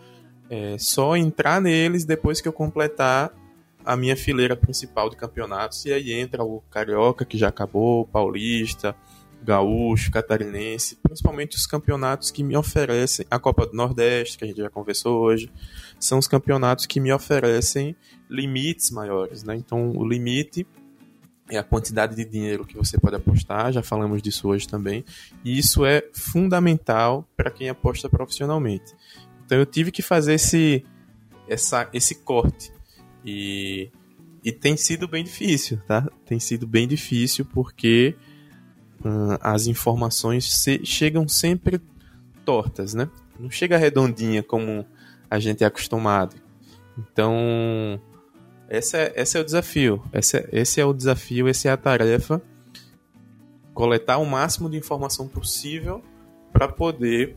é, 0.51 0.77
só 0.79 1.17
entrar 1.17 1.59
neles 1.59 2.05
depois 2.05 2.39
que 2.43 2.47
eu 2.47 2.53
completar 2.53 3.33
a 3.83 3.97
minha 3.97 4.15
fileira 4.15 4.55
principal 4.55 5.09
de 5.09 5.17
campeonatos. 5.17 5.87
E 5.87 5.93
aí 5.93 6.13
entra 6.13 6.45
o 6.45 6.61
Carioca, 6.71 7.25
que 7.25 7.39
já 7.39 7.49
acabou, 7.49 8.07
Paulista, 8.09 8.95
Gaúcho, 9.43 10.11
Catarinense, 10.11 10.99
principalmente 11.03 11.57
os 11.57 11.67
campeonatos 11.67 12.31
que 12.31 12.45
me 12.45 12.55
oferecem, 12.55 13.25
a 13.31 13.39
Copa 13.39 13.67
do 13.67 13.73
Nordeste, 13.73 14.37
que 14.37 14.45
a 14.45 14.47
gente 14.47 14.59
já 14.59 14.69
conversou 14.69 15.19
hoje, 15.23 15.51
são 15.99 16.19
os 16.19 16.29
campeonatos 16.29 16.85
que 16.85 17.01
me 17.01 17.11
oferecem 17.11 17.97
limites 18.29 18.91
maiores, 18.91 19.43
né? 19.45 19.57
Então, 19.57 19.93
o 19.97 20.07
limite 20.07 20.67
é 21.51 21.59
a 21.59 21.63
quantidade 21.63 22.15
de 22.15 22.25
dinheiro 22.25 22.65
que 22.65 22.77
você 22.77 22.99
pode 22.99 23.17
apostar, 23.17 23.73
já 23.73 23.83
falamos 23.83 24.21
disso 24.23 24.49
hoje 24.49 24.69
também, 24.69 25.05
e 25.45 25.59
isso 25.59 25.85
é 25.85 26.03
fundamental 26.13 27.29
para 27.37 27.51
quem 27.51 27.69
aposta 27.69 28.09
profissionalmente. 28.09 28.95
Então, 29.45 29.59
eu 29.59 29.67
tive 29.67 29.91
que 29.91 30.03
fazer 30.03 30.35
esse, 30.35 30.85
essa, 31.49 31.89
esse 31.93 32.17
corte, 32.17 32.71
e, 33.25 33.91
e 34.45 34.53
tem 34.53 34.77
sido 34.77 35.09
bem 35.09 35.25
difícil, 35.25 35.79
tá? 35.87 36.07
Tem 36.25 36.39
sido 36.39 36.67
bem 36.67 36.87
difícil 36.87 37.45
porque 37.45 38.15
uh, 39.01 39.39
as 39.41 39.67
informações 39.67 40.63
se, 40.63 40.85
chegam 40.85 41.27
sempre 41.29 41.81
tortas, 42.45 42.95
né? 42.95 43.11
Não 43.39 43.51
chega 43.51 43.77
redondinha 43.77 44.43
como 44.43 44.87
a 45.31 45.39
gente 45.39 45.63
é 45.63 45.67
acostumado. 45.67 46.37
Então, 46.97 48.01
esse 48.69 48.97
é, 48.97 49.13
esse 49.17 49.37
é 49.37 49.41
o 49.41 49.45
desafio. 49.45 50.03
Esse 50.13 50.39
é, 50.39 50.49
esse 50.53 50.81
é 50.81 50.85
o 50.85 50.93
desafio, 50.93 51.49
essa 51.49 51.69
é 51.69 51.73
a 51.73 51.77
tarefa. 51.77 52.41
Coletar 53.73 54.19
o 54.19 54.27
máximo 54.27 54.69
de 54.69 54.77
informação 54.77 55.29
possível 55.29 56.03
para 56.53 56.69
poder 56.69 57.37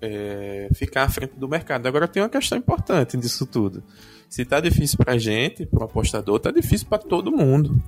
é, 0.00 0.68
ficar 0.74 1.04
à 1.04 1.08
frente 1.08 1.34
do 1.36 1.48
mercado. 1.48 1.86
Agora 1.86 2.08
tem 2.08 2.22
uma 2.22 2.28
questão 2.28 2.58
importante 2.58 3.16
disso 3.16 3.46
tudo. 3.46 3.82
Se 4.28 4.44
tá 4.44 4.60
difícil 4.60 4.98
para 4.98 5.14
a 5.14 5.18
gente, 5.18 5.66
para 5.66 5.80
o 5.80 5.84
apostador, 5.84 6.38
tá 6.40 6.50
difícil 6.50 6.86
para 6.88 6.98
todo 6.98 7.32
mundo. 7.32 7.82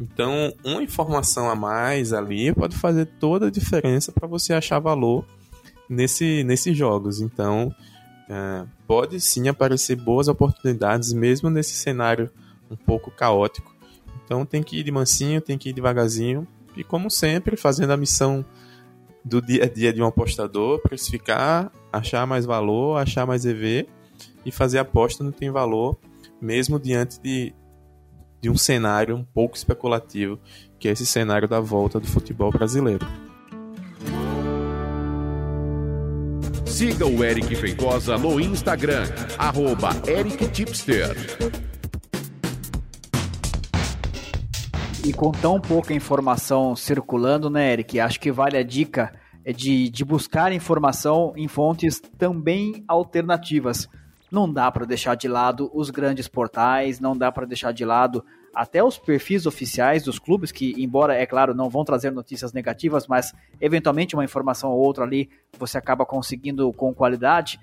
Então, 0.00 0.52
uma 0.64 0.82
informação 0.82 1.50
a 1.50 1.54
mais 1.54 2.12
ali 2.12 2.54
pode 2.54 2.76
fazer 2.76 3.06
toda 3.18 3.48
a 3.48 3.50
diferença 3.50 4.10
para 4.10 4.26
você 4.26 4.54
achar 4.54 4.78
valor 4.78 5.26
nesse, 5.88 6.42
nesses 6.44 6.76
jogos. 6.76 7.20
Então, 7.20 7.74
é, 8.30 8.64
pode 8.86 9.20
sim 9.20 9.48
aparecer 9.48 9.96
boas 9.96 10.28
oportunidades, 10.28 11.12
mesmo 11.12 11.50
nesse 11.50 11.74
cenário 11.74 12.30
um 12.70 12.76
pouco 12.76 13.10
caótico. 13.10 13.74
Então, 14.24 14.46
tem 14.46 14.62
que 14.62 14.78
ir 14.78 14.84
de 14.84 14.92
mansinho, 14.92 15.40
tem 15.40 15.58
que 15.58 15.70
ir 15.70 15.72
devagarzinho. 15.72 16.46
E, 16.76 16.84
como 16.84 17.10
sempre, 17.10 17.56
fazendo 17.56 17.92
a 17.92 17.96
missão 17.96 18.44
do 19.24 19.42
dia 19.42 19.64
a 19.64 19.68
dia 19.68 19.92
de 19.92 20.00
um 20.00 20.06
apostador, 20.06 20.78
precificar, 20.80 21.72
achar 21.92 22.24
mais 22.24 22.46
valor, 22.46 22.98
achar 22.98 23.26
mais 23.26 23.44
EV 23.44 23.88
e 24.46 24.52
fazer 24.52 24.78
aposta 24.78 25.24
não 25.24 25.32
tem 25.32 25.50
valor, 25.50 25.98
mesmo 26.40 26.78
diante 26.78 27.20
de, 27.20 27.52
de 28.40 28.48
um 28.48 28.56
cenário 28.56 29.16
um 29.16 29.24
pouco 29.24 29.56
especulativo, 29.56 30.38
que 30.78 30.86
é 30.86 30.92
esse 30.92 31.04
cenário 31.04 31.48
da 31.48 31.58
volta 31.58 31.98
do 31.98 32.06
futebol 32.06 32.52
brasileiro. 32.52 33.04
Siga 36.80 37.04
o 37.04 37.22
Eric 37.22 37.54
Feitosa 37.56 38.16
no 38.16 38.40
Instagram, 38.40 39.02
arroba 39.36 39.90
EricTipster. 40.08 41.14
E 45.04 45.12
com 45.12 45.30
tão 45.30 45.60
pouca 45.60 45.92
informação 45.92 46.74
circulando, 46.74 47.50
né, 47.50 47.70
Eric? 47.70 48.00
Acho 48.00 48.18
que 48.18 48.32
vale 48.32 48.56
a 48.56 48.62
dica 48.62 49.12
de, 49.54 49.90
de 49.90 50.04
buscar 50.06 50.54
informação 50.54 51.34
em 51.36 51.48
fontes 51.48 52.00
também 52.16 52.82
alternativas 52.88 53.86
não 54.30 54.50
dá 54.50 54.70
para 54.70 54.86
deixar 54.86 55.16
de 55.16 55.26
lado 55.26 55.70
os 55.74 55.90
grandes 55.90 56.28
portais, 56.28 57.00
não 57.00 57.16
dá 57.16 57.32
para 57.32 57.46
deixar 57.46 57.72
de 57.72 57.84
lado 57.84 58.24
até 58.54 58.82
os 58.82 58.98
perfis 58.98 59.46
oficiais 59.46 60.02
dos 60.02 60.18
clubes, 60.18 60.50
que, 60.50 60.74
embora, 60.76 61.14
é 61.14 61.24
claro, 61.24 61.54
não 61.54 61.68
vão 61.68 61.84
trazer 61.84 62.10
notícias 62.10 62.52
negativas, 62.52 63.06
mas 63.06 63.32
eventualmente 63.60 64.14
uma 64.14 64.24
informação 64.24 64.70
ou 64.70 64.78
outra 64.78 65.04
ali 65.04 65.30
você 65.58 65.78
acaba 65.78 66.04
conseguindo 66.04 66.72
com 66.72 66.92
qualidade. 66.92 67.60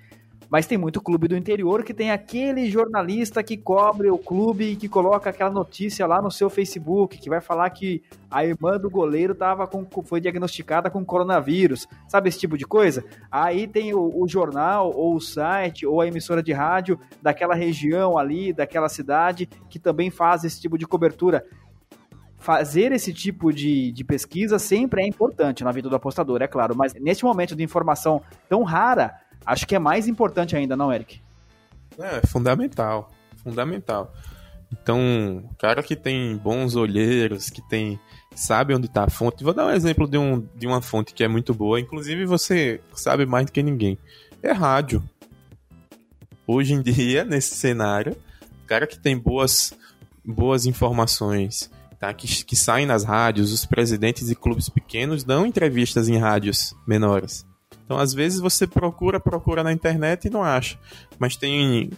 Mas 0.50 0.66
tem 0.66 0.78
muito 0.78 1.00
clube 1.00 1.28
do 1.28 1.36
interior 1.36 1.84
que 1.84 1.92
tem 1.92 2.10
aquele 2.10 2.70
jornalista 2.70 3.42
que 3.42 3.56
cobre 3.56 4.10
o 4.10 4.16
clube 4.16 4.64
e 4.64 4.76
que 4.76 4.88
coloca 4.88 5.28
aquela 5.28 5.50
notícia 5.50 6.06
lá 6.06 6.22
no 6.22 6.30
seu 6.30 6.48
Facebook, 6.48 7.18
que 7.18 7.28
vai 7.28 7.40
falar 7.40 7.68
que 7.70 8.02
a 8.30 8.44
irmã 8.44 8.78
do 8.78 8.88
goleiro 8.88 9.34
tava 9.34 9.66
com, 9.66 9.86
foi 10.02 10.20
diagnosticada 10.20 10.90
com 10.90 11.04
coronavírus. 11.04 11.86
Sabe 12.06 12.30
esse 12.30 12.38
tipo 12.38 12.56
de 12.56 12.64
coisa? 12.64 13.04
Aí 13.30 13.66
tem 13.66 13.92
o, 13.92 14.22
o 14.22 14.26
jornal, 14.26 14.90
ou 14.94 15.16
o 15.16 15.20
site, 15.20 15.86
ou 15.86 16.00
a 16.00 16.06
emissora 16.06 16.42
de 16.42 16.52
rádio 16.52 16.98
daquela 17.20 17.54
região 17.54 18.16
ali, 18.16 18.52
daquela 18.52 18.88
cidade, 18.88 19.48
que 19.68 19.78
também 19.78 20.10
faz 20.10 20.44
esse 20.44 20.60
tipo 20.60 20.78
de 20.78 20.86
cobertura 20.86 21.44
fazer 22.38 22.92
esse 22.92 23.12
tipo 23.12 23.52
de, 23.52 23.90
de 23.90 24.04
pesquisa 24.04 24.58
sempre 24.58 25.02
é 25.02 25.06
importante 25.06 25.64
na 25.64 25.72
vida 25.72 25.88
do 25.88 25.96
apostador, 25.96 26.40
é 26.40 26.46
claro, 26.46 26.74
mas 26.76 26.94
nesse 26.94 27.24
momento 27.24 27.56
de 27.56 27.64
informação 27.64 28.22
tão 28.48 28.62
rara, 28.62 29.14
acho 29.48 29.66
que 29.66 29.74
é 29.74 29.78
mais 29.78 30.06
importante 30.06 30.54
ainda, 30.54 30.76
não, 30.76 30.92
Eric? 30.92 31.20
É, 31.98 32.24
fundamental. 32.26 33.10
Fundamental. 33.42 34.12
Então, 34.70 35.48
cara 35.58 35.82
que 35.82 35.96
tem 35.96 36.36
bons 36.36 36.76
olheiros, 36.76 37.48
que 37.48 37.66
tem 37.66 37.98
sabe 38.34 38.74
onde 38.74 38.86
está 38.86 39.04
a 39.04 39.10
fonte. 39.10 39.42
Vou 39.42 39.54
dar 39.54 39.66
um 39.66 39.70
exemplo 39.70 40.06
de, 40.06 40.18
um, 40.18 40.46
de 40.54 40.66
uma 40.66 40.82
fonte 40.82 41.14
que 41.14 41.24
é 41.24 41.28
muito 41.28 41.54
boa, 41.54 41.80
inclusive 41.80 42.26
você 42.26 42.80
sabe 42.92 43.24
mais 43.26 43.46
do 43.46 43.52
que 43.52 43.62
ninguém. 43.62 43.98
É 44.42 44.52
rádio. 44.52 45.02
Hoje 46.46 46.74
em 46.74 46.82
dia, 46.82 47.24
nesse 47.26 47.56
cenário, 47.56 48.16
cara 48.66 48.86
que 48.86 48.98
tem 48.98 49.18
boas, 49.18 49.72
boas 50.24 50.66
informações, 50.66 51.70
tá? 51.98 52.12
que, 52.12 52.44
que 52.44 52.54
saem 52.54 52.86
nas 52.86 53.02
rádios, 53.02 53.52
os 53.52 53.64
presidentes 53.64 54.28
de 54.28 54.34
clubes 54.34 54.68
pequenos 54.68 55.24
dão 55.24 55.46
entrevistas 55.46 56.08
em 56.08 56.18
rádios 56.18 56.76
menores. 56.86 57.47
Então, 57.88 57.98
às 57.98 58.12
vezes, 58.12 58.38
você 58.38 58.66
procura, 58.66 59.18
procura 59.18 59.64
na 59.64 59.72
internet 59.72 60.26
e 60.26 60.30
não 60.30 60.44
acha. 60.44 60.78
Mas 61.18 61.38
tem 61.38 61.90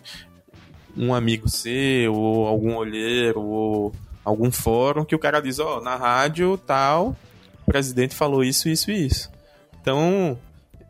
um 0.97 1.13
amigo 1.13 1.49
seu, 1.49 2.15
ou 2.15 2.47
algum 2.47 2.77
olheiro, 2.77 3.43
ou 3.43 3.93
algum 4.25 4.53
fórum 4.53 5.05
que 5.05 5.17
o 5.17 5.19
cara 5.19 5.41
diz, 5.41 5.59
ó, 5.59 5.79
oh, 5.79 5.81
na 5.81 5.97
rádio 5.97 6.57
tal, 6.59 7.17
o 7.63 7.73
presidente 7.73 8.15
falou 8.15 8.45
isso, 8.45 8.69
isso 8.69 8.93
e 8.93 9.05
isso. 9.05 9.33
Então, 9.81 10.39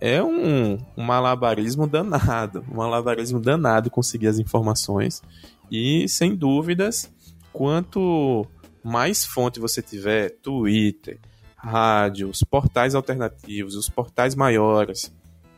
é 0.03 0.23
um, 0.23 0.77
um 0.95 1.03
malabarismo 1.03 1.87
danado, 1.87 2.63
um 2.71 2.77
malabarismo 2.77 3.41
danado 3.41 3.91
conseguir 3.91 4.27
as 4.27 4.39
informações. 4.39 5.23
E, 5.71 6.07
sem 6.11 6.37
dúvidas, 6.37 7.11
quanto 7.55 8.47
mais 8.85 9.25
fonte 9.25 9.59
você 9.59 9.81
tiver, 9.81 10.29
Twitter, 10.43 11.19
rádio, 11.63 12.29
os 12.29 12.43
portais 12.43 12.95
alternativos, 12.95 13.75
os 13.75 13.89
portais 13.89 14.35
maiores, 14.35 15.13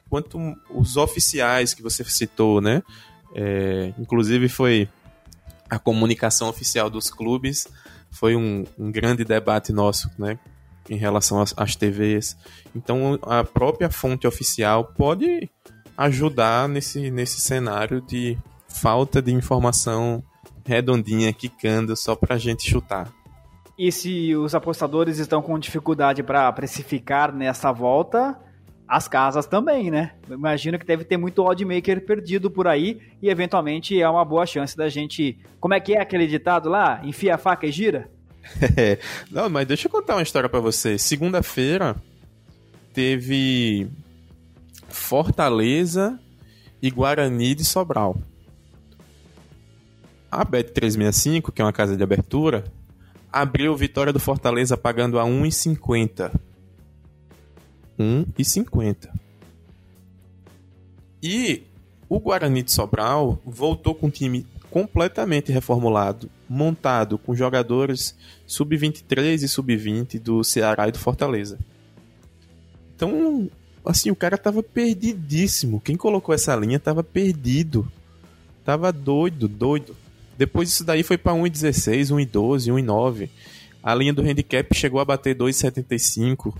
quanto 0.08 0.38
os 0.70 0.96
oficiais 0.96 1.72
que 1.74 1.82
você 1.82 2.04
citou, 2.04 2.60
né? 2.60 2.82
É, 3.34 3.92
inclusive 3.98 4.48
foi 4.48 4.88
a 5.70 5.78
comunicação 5.78 6.48
oficial 6.48 6.90
dos 6.90 7.08
clubes, 7.08 7.66
foi 8.10 8.36
um, 8.36 8.64
um 8.78 8.92
grande 8.92 9.24
debate 9.24 9.72
nosso, 9.72 10.10
né? 10.18 10.38
Em 10.90 10.96
relação 10.96 11.40
às, 11.40 11.54
às 11.56 11.76
TVs. 11.76 12.36
Então 12.74 13.18
a 13.22 13.44
própria 13.44 13.88
fonte 13.88 14.26
oficial 14.26 14.84
pode 14.84 15.48
ajudar 15.96 16.68
nesse, 16.68 17.10
nesse 17.10 17.40
cenário 17.40 18.00
de 18.02 18.36
falta 18.68 19.22
de 19.22 19.32
informação 19.32 20.22
redondinha, 20.64 21.32
quicando, 21.32 21.96
só 21.96 22.14
pra 22.14 22.38
gente 22.38 22.68
chutar. 22.68 23.12
E 23.78 23.90
se 23.90 24.34
os 24.36 24.54
apostadores 24.54 25.18
estão 25.18 25.40
com 25.40 25.58
dificuldade 25.58 26.22
para 26.22 26.52
precificar 26.52 27.34
nessa 27.34 27.72
volta, 27.72 28.38
as 28.86 29.08
casas 29.08 29.46
também, 29.46 29.90
né? 29.90 30.12
Imagino 30.30 30.78
que 30.78 30.84
deve 30.84 31.04
ter 31.04 31.16
muito 31.16 31.42
oddmaker 31.42 32.04
perdido 32.04 32.50
por 32.50 32.68
aí 32.68 33.00
e 33.22 33.30
eventualmente 33.30 34.00
é 34.00 34.08
uma 34.08 34.24
boa 34.24 34.44
chance 34.44 34.76
da 34.76 34.88
gente. 34.88 35.38
Como 35.58 35.72
é 35.72 35.80
que 35.80 35.94
é 35.94 36.00
aquele 36.00 36.26
ditado 36.26 36.68
lá? 36.68 37.00
Enfia 37.02 37.34
a 37.34 37.38
faca 37.38 37.66
e 37.66 37.72
gira? 37.72 38.10
Não, 39.30 39.48
mas 39.48 39.66
deixa 39.66 39.86
eu 39.86 39.90
contar 39.90 40.16
uma 40.16 40.22
história 40.22 40.48
para 40.48 40.60
você. 40.60 40.98
Segunda-feira 40.98 41.96
teve 42.92 43.88
Fortaleza 44.88 46.20
e 46.82 46.90
Guarani 46.90 47.54
de 47.54 47.64
Sobral. 47.64 48.16
A 50.30 50.44
Bet365, 50.44 51.52
que 51.52 51.62
é 51.62 51.64
uma 51.64 51.72
casa 51.72 51.96
de 51.96 52.02
abertura, 52.02 52.64
abriu 53.32 53.74
vitória 53.74 54.12
do 54.12 54.20
Fortaleza 54.20 54.76
pagando 54.76 55.18
a 55.18 55.24
1,50. 55.24 56.32
1,50. 57.98 59.08
E 61.22 61.62
o 62.08 62.20
Guarani 62.20 62.62
de 62.62 62.72
Sobral 62.72 63.40
voltou 63.44 63.94
com 63.94 64.08
um 64.08 64.10
time 64.10 64.46
completamente 64.70 65.52
reformulado, 65.52 66.30
montado 66.48 67.18
com 67.18 67.34
jogadores 67.34 68.16
sub-23 68.46 69.42
e 69.42 69.48
sub-20 69.48 70.18
do 70.18 70.42
Ceará 70.42 70.88
e 70.88 70.92
do 70.92 70.98
Fortaleza. 70.98 71.58
Então, 72.94 73.50
assim, 73.84 74.10
o 74.10 74.16
cara 74.16 74.38
tava 74.38 74.62
perdidíssimo. 74.62 75.80
Quem 75.80 75.96
colocou 75.96 76.34
essa 76.34 76.54
linha 76.56 76.80
tava 76.80 77.02
perdido. 77.02 77.90
Tava 78.64 78.92
doido, 78.92 79.48
doido. 79.48 79.96
Depois 80.36 80.68
isso 80.68 80.84
daí 80.84 81.02
foi 81.02 81.18
para 81.18 81.32
1,16, 81.32 82.08
1,12, 82.08 82.72
1,9. 82.72 83.28
A 83.82 83.94
linha 83.94 84.12
do 84.12 84.22
handicap 84.22 84.74
chegou 84.74 85.00
a 85.00 85.04
bater 85.04 85.36
2,75 85.36 86.54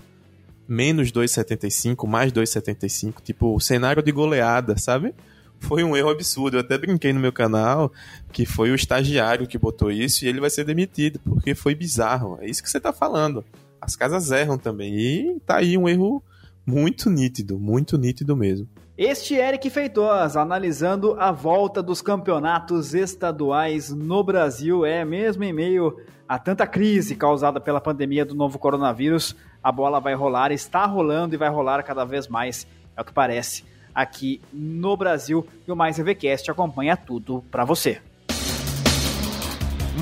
menos 0.67 1.11
2,75, 1.11 2.07
mais 2.07 2.31
2,75, 2.31 3.21
tipo, 3.23 3.59
cenário 3.59 4.01
de 4.01 4.11
goleada, 4.11 4.77
sabe? 4.77 5.13
Foi 5.59 5.83
um 5.83 5.95
erro 5.95 6.09
absurdo. 6.09 6.57
Eu 6.57 6.61
até 6.61 6.77
brinquei 6.77 7.13
no 7.13 7.19
meu 7.19 7.31
canal 7.31 7.91
que 8.31 8.45
foi 8.45 8.71
o 8.71 8.75
estagiário 8.75 9.47
que 9.47 9.57
botou 9.57 9.91
isso 9.91 10.25
e 10.25 10.27
ele 10.27 10.41
vai 10.41 10.49
ser 10.49 10.65
demitido, 10.65 11.19
porque 11.23 11.55
foi 11.55 11.73
bizarro. 11.73 12.37
É 12.41 12.47
isso 12.47 12.61
que 12.61 12.69
você 12.69 12.79
tá 12.79 12.91
falando. 12.91 13.45
As 13.79 13.95
casas 13.95 14.31
erram 14.31 14.57
também. 14.57 14.93
E 14.93 15.39
tá 15.45 15.57
aí 15.57 15.77
um 15.77 15.87
erro 15.87 16.21
muito 16.65 17.09
nítido, 17.09 17.59
muito 17.59 17.97
nítido 17.97 18.35
mesmo. 18.35 18.67
Este 18.95 19.33
Eric 19.33 19.71
Feitosa, 19.71 20.39
analisando 20.39 21.15
a 21.19 21.31
volta 21.31 21.81
dos 21.81 21.99
campeonatos 21.99 22.93
estaduais 22.93 23.89
no 23.89 24.23
Brasil, 24.23 24.85
é 24.85 25.03
mesmo 25.03 25.43
em 25.43 25.51
meio 25.51 25.99
a 26.29 26.37
tanta 26.37 26.67
crise 26.67 27.15
causada 27.15 27.59
pela 27.59 27.81
pandemia 27.81 28.23
do 28.23 28.35
novo 28.35 28.59
coronavírus, 28.59 29.35
a 29.63 29.71
bola 29.71 29.99
vai 29.99 30.13
rolar, 30.13 30.51
está 30.51 30.85
rolando 30.85 31.33
e 31.33 31.39
vai 31.39 31.49
rolar 31.49 31.81
cada 31.81 32.05
vez 32.05 32.27
mais, 32.27 32.67
é 32.95 33.01
o 33.01 33.03
que 33.03 33.11
parece, 33.11 33.65
aqui 33.95 34.39
no 34.53 34.95
Brasil. 34.95 35.43
E 35.67 35.71
o 35.71 35.75
Mais 35.75 35.97
EVCast 35.97 36.51
acompanha 36.51 36.95
tudo 36.95 37.43
para 37.49 37.65
você. 37.65 37.99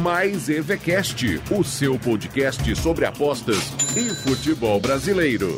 Mais 0.03 0.49
EVCast, 0.49 1.41
o 1.49 1.63
seu 1.63 1.97
podcast 1.97 2.75
sobre 2.75 3.05
apostas 3.05 3.71
e 3.95 4.09
futebol 4.09 4.81
brasileiro. 4.81 5.55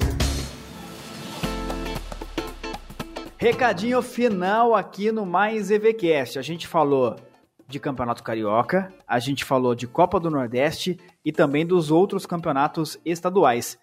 Recadinho 3.44 4.02
final 4.02 4.74
aqui 4.74 5.12
no 5.12 5.26
Mais 5.26 5.70
EVCast. 5.70 6.40
A 6.40 6.42
gente 6.42 6.66
falou 6.66 7.18
de 7.68 7.78
Campeonato 7.78 8.24
Carioca, 8.24 8.94
a 9.06 9.20
gente 9.20 9.44
falou 9.44 9.76
de 9.76 9.86
Copa 9.86 10.18
do 10.18 10.32
Nordeste 10.32 10.98
e 11.26 11.30
também 11.30 11.66
dos 11.66 11.92
outros 11.92 12.26
campeonatos 12.26 12.98
estaduais. 13.04 13.78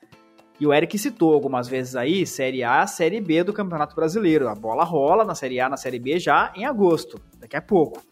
E 0.58 0.66
o 0.66 0.72
Eric 0.72 0.96
citou 0.98 1.34
algumas 1.34 1.68
vezes 1.68 1.94
aí 1.94 2.24
Série 2.24 2.64
A, 2.64 2.86
Série 2.86 3.20
B 3.20 3.44
do 3.44 3.52
Campeonato 3.52 3.94
Brasileiro. 3.94 4.48
A 4.48 4.54
bola 4.54 4.82
rola 4.82 5.26
na 5.26 5.34
Série 5.34 5.60
A, 5.60 5.68
na 5.68 5.76
Série 5.76 5.98
B 5.98 6.18
já 6.18 6.50
em 6.56 6.64
agosto, 6.64 7.20
daqui 7.38 7.54
a 7.54 7.60
pouco. 7.60 8.02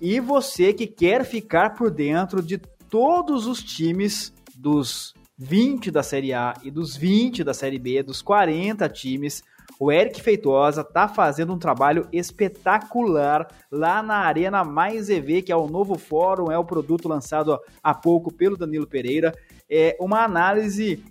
E 0.00 0.18
você 0.18 0.72
que 0.72 0.88
quer 0.88 1.24
ficar 1.24 1.74
por 1.74 1.92
dentro 1.92 2.42
de 2.42 2.58
todos 2.58 3.46
os 3.46 3.62
times 3.62 4.34
dos 4.56 5.14
20 5.38 5.88
da 5.92 6.02
Série 6.02 6.32
A 6.32 6.54
e 6.64 6.70
dos 6.70 6.96
20 6.96 7.44
da 7.44 7.54
Série 7.54 7.78
B, 7.78 8.02
dos 8.02 8.20
40 8.20 8.88
times, 8.88 9.44
o 9.80 9.90
Eric 9.90 10.20
Feitosa 10.20 10.84
tá 10.84 11.08
fazendo 11.08 11.54
um 11.54 11.58
trabalho 11.58 12.06
espetacular 12.12 13.48
lá 13.72 14.02
na 14.02 14.16
Arena 14.16 14.62
Mais 14.62 15.08
EV, 15.08 15.40
que 15.40 15.50
é 15.50 15.56
o 15.56 15.68
novo 15.68 15.96
fórum, 15.96 16.52
é 16.52 16.58
o 16.58 16.64
produto 16.66 17.08
lançado 17.08 17.58
há 17.82 17.94
pouco 17.94 18.30
pelo 18.30 18.58
Danilo 18.58 18.86
Pereira. 18.86 19.34
É 19.70 19.96
uma 19.98 20.22
análise 20.22 21.02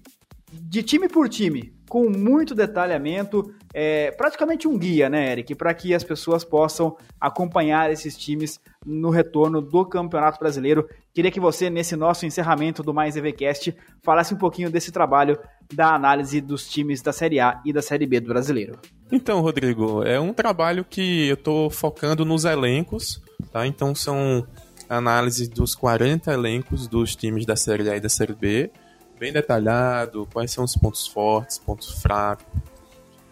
de 0.54 0.84
time 0.84 1.10
por 1.10 1.28
time, 1.28 1.74
com 1.90 2.08
muito 2.08 2.54
detalhamento, 2.54 3.52
é 3.74 4.12
praticamente 4.12 4.68
um 4.68 4.78
guia, 4.78 5.10
né, 5.10 5.32
Eric, 5.32 5.56
para 5.56 5.74
que 5.74 5.94
as 5.94 6.04
pessoas 6.04 6.44
possam 6.44 6.96
acompanhar 7.20 7.92
esses 7.92 8.16
times 8.16 8.60
no 8.86 9.10
retorno 9.10 9.60
do 9.60 9.84
Campeonato 9.84 10.40
Brasileiro. 10.40 10.88
Queria 11.14 11.32
que 11.32 11.40
você, 11.40 11.68
nesse 11.70 11.96
nosso 11.96 12.28
encerramento 12.28 12.84
do 12.84 12.94
Mais 12.94 13.18
EVCast, 13.18 13.76
falasse 14.04 14.34
um 14.34 14.38
pouquinho 14.38 14.70
desse 14.70 14.92
trabalho 14.92 15.38
da 15.74 15.96
análise 15.96 16.40
dos 16.40 16.70
times 16.70 17.02
da 17.02 17.12
Série 17.12 17.40
A 17.40 17.60
e 17.66 17.74
da 17.74 17.82
Série 17.82 18.06
B 18.06 18.20
do 18.20 18.28
Brasileiro. 18.30 18.78
Então, 19.12 19.42
Rodrigo, 19.42 20.04
é 20.04 20.20
um 20.20 20.32
trabalho 20.32 20.86
que 20.88 21.28
eu 21.28 21.34
estou 21.34 21.72
focando 21.72 22.24
nos 22.24 22.46
elencos, 22.46 23.20
tá? 23.52 23.66
Então 23.66 23.96
são 23.96 24.46
análises 24.88 25.48
dos 25.48 25.74
40 25.74 26.32
elencos 26.32 26.88
dos 26.88 27.16
times 27.16 27.46
da 27.46 27.56
Série 27.56 27.90
A 27.90 27.98
e 27.98 28.00
da 28.00 28.10
Série 28.10 28.34
B, 28.34 28.72
bem 29.20 29.34
detalhado, 29.34 30.28
quais 30.32 30.52
são 30.52 30.64
os 30.64 30.76
pontos 30.76 31.06
fortes, 31.06 31.58
pontos 31.58 32.02
fracos, 32.02 32.46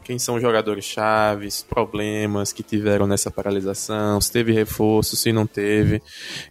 quem 0.04 0.20
são 0.20 0.36
os 0.36 0.42
jogadores 0.42 0.86
chaves, 0.86 1.64
problemas 1.64 2.54
que 2.54 2.64
tiveram 2.64 3.08
nessa 3.08 3.32
paralisação, 3.32 4.22
se 4.22 4.32
teve 4.32 4.52
reforço, 4.54 5.16
se 5.16 5.34
não 5.34 5.46
teve. 5.46 6.02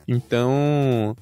Então, 0.06 1.16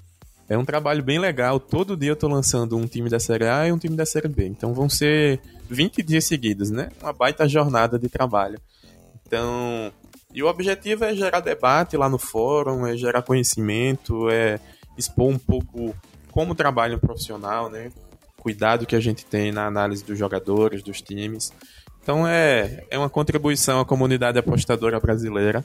é 0.49 0.59
um 0.59 0.65
trabalho 0.65 1.03
bem 1.03 1.19
legal. 1.19 1.61
Todo 1.61 1.97
dia 1.97 2.11
eu 2.11 2.17
tô 2.17 2.29
lançando 2.29 2.77
um 2.77 2.87
time 2.87 3.09
da 3.09 3.21
Série 3.21 3.47
A 3.47 3.69
e 3.69 3.73
um 3.73 3.79
time 3.79 3.97
da 3.97 4.05
Série 4.05 4.29
B. 4.29 4.47
Então 4.47 4.75
vão 4.75 4.89
ser 4.89 5.41
20 5.71 6.03
dias 6.03 6.25
seguidos, 6.25 6.71
né? 6.71 6.91
Uma 7.01 7.13
baita 7.13 7.49
jornada 7.49 7.99
de 7.99 8.09
trabalho. 8.09 8.61
Então, 9.27 9.93
e 10.33 10.43
o 10.43 10.49
objetivo 10.49 11.05
é 11.05 11.15
gerar 11.15 11.41
debate 11.41 11.97
lá 11.97 12.09
no 12.09 12.19
fórum, 12.19 12.87
é 12.87 12.97
gerar 12.97 13.23
conhecimento, 13.23 14.29
é 14.29 14.59
expor 14.99 15.29
um 15.29 15.39
pouco 15.39 15.95
como 16.31 16.55
trabalha 16.55 16.97
um 16.97 17.01
profissional, 17.01 17.71
né? 17.71 17.93
Cuidado 18.45 18.85
que 18.85 18.95
a 18.95 19.01
gente 19.01 19.25
tem 19.25 19.51
na 19.51 19.67
análise 19.67 20.05
dos 20.05 20.19
jogadores, 20.19 20.83
dos 20.83 21.01
times. 21.01 21.51
Então 22.03 22.29
é, 22.29 22.85
é 22.91 22.99
uma 22.99 23.09
contribuição 23.09 23.81
à 23.81 23.87
comunidade 23.87 24.39
apostadora 24.39 25.01
brasileira 25.01 25.65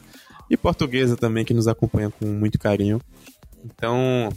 e 0.49 0.55
portuguesa 0.55 1.17
também, 1.17 1.43
que 1.43 1.53
nos 1.53 1.67
acompanha 1.67 2.09
com 2.09 2.25
muito 2.25 2.57
carinho. 2.57 3.01
Então 3.65 4.29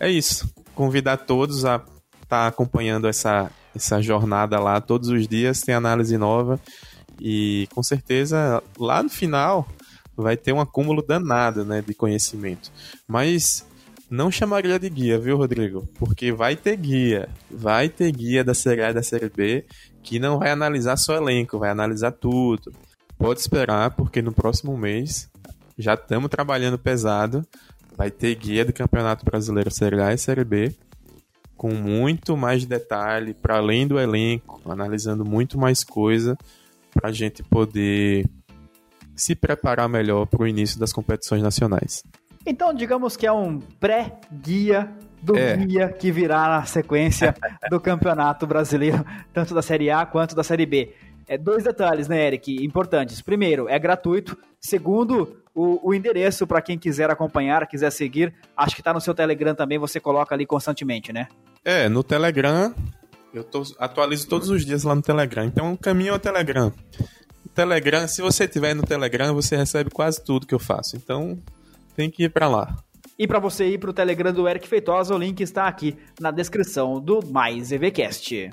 é 0.00 0.10
isso. 0.10 0.50
Convidar 0.74 1.18
todos 1.18 1.66
a 1.66 1.76
estar 1.76 1.86
tá 2.26 2.46
acompanhando 2.46 3.06
essa, 3.06 3.50
essa 3.76 4.00
jornada 4.00 4.58
lá 4.58 4.80
todos 4.80 5.10
os 5.10 5.28
dias, 5.28 5.60
tem 5.60 5.74
análise 5.74 6.16
nova 6.16 6.58
e 7.20 7.68
com 7.74 7.82
certeza 7.82 8.62
lá 8.78 9.02
no 9.02 9.10
final 9.10 9.68
vai 10.16 10.38
ter 10.38 10.54
um 10.54 10.60
acúmulo 10.60 11.02
danado 11.06 11.66
né, 11.66 11.82
de 11.86 11.92
conhecimento. 11.92 12.72
Mas 13.06 13.66
não 14.14 14.30
chamaria 14.30 14.78
de 14.78 14.88
guia, 14.88 15.18
viu, 15.18 15.36
Rodrigo? 15.36 15.88
Porque 15.98 16.30
vai 16.30 16.54
ter 16.54 16.76
guia. 16.76 17.28
Vai 17.50 17.88
ter 17.88 18.12
guia 18.12 18.44
da 18.44 18.54
Série 18.54 18.82
A 18.82 18.90
e 18.90 18.94
da 18.94 19.02
Série 19.02 19.28
B 19.28 19.64
que 20.02 20.18
não 20.18 20.38
vai 20.38 20.50
analisar 20.50 20.96
só 20.96 21.16
elenco, 21.16 21.58
vai 21.58 21.70
analisar 21.70 22.12
tudo. 22.12 22.72
Pode 23.18 23.40
esperar, 23.40 23.90
porque 23.90 24.22
no 24.22 24.32
próximo 24.32 24.76
mês 24.76 25.28
já 25.76 25.94
estamos 25.94 26.30
trabalhando 26.30 26.78
pesado. 26.78 27.44
Vai 27.96 28.10
ter 28.10 28.34
guia 28.36 28.64
do 28.64 28.72
Campeonato 28.72 29.24
Brasileiro 29.24 29.70
Série 29.70 30.00
A 30.00 30.12
e 30.12 30.18
Série 30.18 30.44
B, 30.44 30.72
com 31.56 31.74
muito 31.74 32.36
mais 32.36 32.64
detalhe, 32.64 33.34
para 33.34 33.56
além 33.56 33.86
do 33.86 33.98
elenco, 33.98 34.60
analisando 34.70 35.24
muito 35.24 35.58
mais 35.58 35.82
coisa, 35.82 36.36
para 36.92 37.08
a 37.08 37.12
gente 37.12 37.42
poder 37.42 38.28
se 39.16 39.34
preparar 39.34 39.88
melhor 39.88 40.26
para 40.26 40.42
o 40.42 40.46
início 40.46 40.78
das 40.78 40.92
competições 40.92 41.42
nacionais. 41.42 42.02
Então, 42.46 42.74
digamos 42.74 43.16
que 43.16 43.26
é 43.26 43.32
um 43.32 43.58
pré-guia 43.58 44.92
do 45.22 45.36
é. 45.36 45.56
guia 45.56 45.88
que 45.88 46.12
virá 46.12 46.48
na 46.48 46.64
sequência 46.64 47.34
do 47.70 47.80
Campeonato 47.80 48.46
Brasileiro, 48.46 49.04
tanto 49.32 49.54
da 49.54 49.62
Série 49.62 49.90
A 49.90 50.04
quanto 50.04 50.34
da 50.34 50.44
Série 50.44 50.66
B. 50.66 50.94
É, 51.26 51.38
dois 51.38 51.64
detalhes, 51.64 52.06
né, 52.06 52.26
Eric, 52.26 52.62
importantes. 52.62 53.22
Primeiro, 53.22 53.66
é 53.68 53.78
gratuito. 53.78 54.36
Segundo, 54.60 55.38
o, 55.54 55.88
o 55.88 55.94
endereço 55.94 56.46
para 56.46 56.60
quem 56.60 56.78
quiser 56.78 57.10
acompanhar, 57.10 57.66
quiser 57.66 57.90
seguir, 57.90 58.34
acho 58.54 58.74
que 58.74 58.82
está 58.82 58.92
no 58.92 59.00
seu 59.00 59.14
Telegram 59.14 59.54
também, 59.54 59.78
você 59.78 59.98
coloca 59.98 60.34
ali 60.34 60.44
constantemente, 60.44 61.12
né? 61.12 61.28
É, 61.64 61.88
no 61.88 62.04
Telegram, 62.04 62.74
eu 63.32 63.42
tô, 63.42 63.62
atualizo 63.78 64.28
todos 64.28 64.50
os 64.50 64.66
dias 64.66 64.84
lá 64.84 64.94
no 64.94 65.00
Telegram. 65.00 65.44
Então, 65.44 65.72
o 65.72 65.78
caminho 65.78 66.10
é 66.10 66.16
o 66.16 66.18
Telegram. 66.18 66.70
Telegram, 67.54 68.06
se 68.06 68.20
você 68.20 68.46
tiver 68.46 68.74
no 68.74 68.82
Telegram, 68.82 69.32
você 69.32 69.56
recebe 69.56 69.90
quase 69.90 70.22
tudo 70.22 70.46
que 70.46 70.54
eu 70.54 70.58
faço. 70.58 70.96
Então, 70.96 71.38
tem 71.94 72.10
que 72.10 72.24
ir 72.24 72.30
para 72.30 72.48
lá. 72.48 72.76
E 73.18 73.26
para 73.26 73.38
você 73.38 73.66
ir 73.68 73.78
para 73.78 73.90
o 73.90 73.92
Telegram 73.92 74.32
do 74.32 74.48
Eric 74.48 74.66
Feitosa, 74.66 75.14
o 75.14 75.18
link 75.18 75.40
está 75.40 75.68
aqui 75.68 75.96
na 76.20 76.30
descrição 76.30 77.00
do 77.00 77.24
Mais 77.24 77.70
EVCast. 77.70 78.50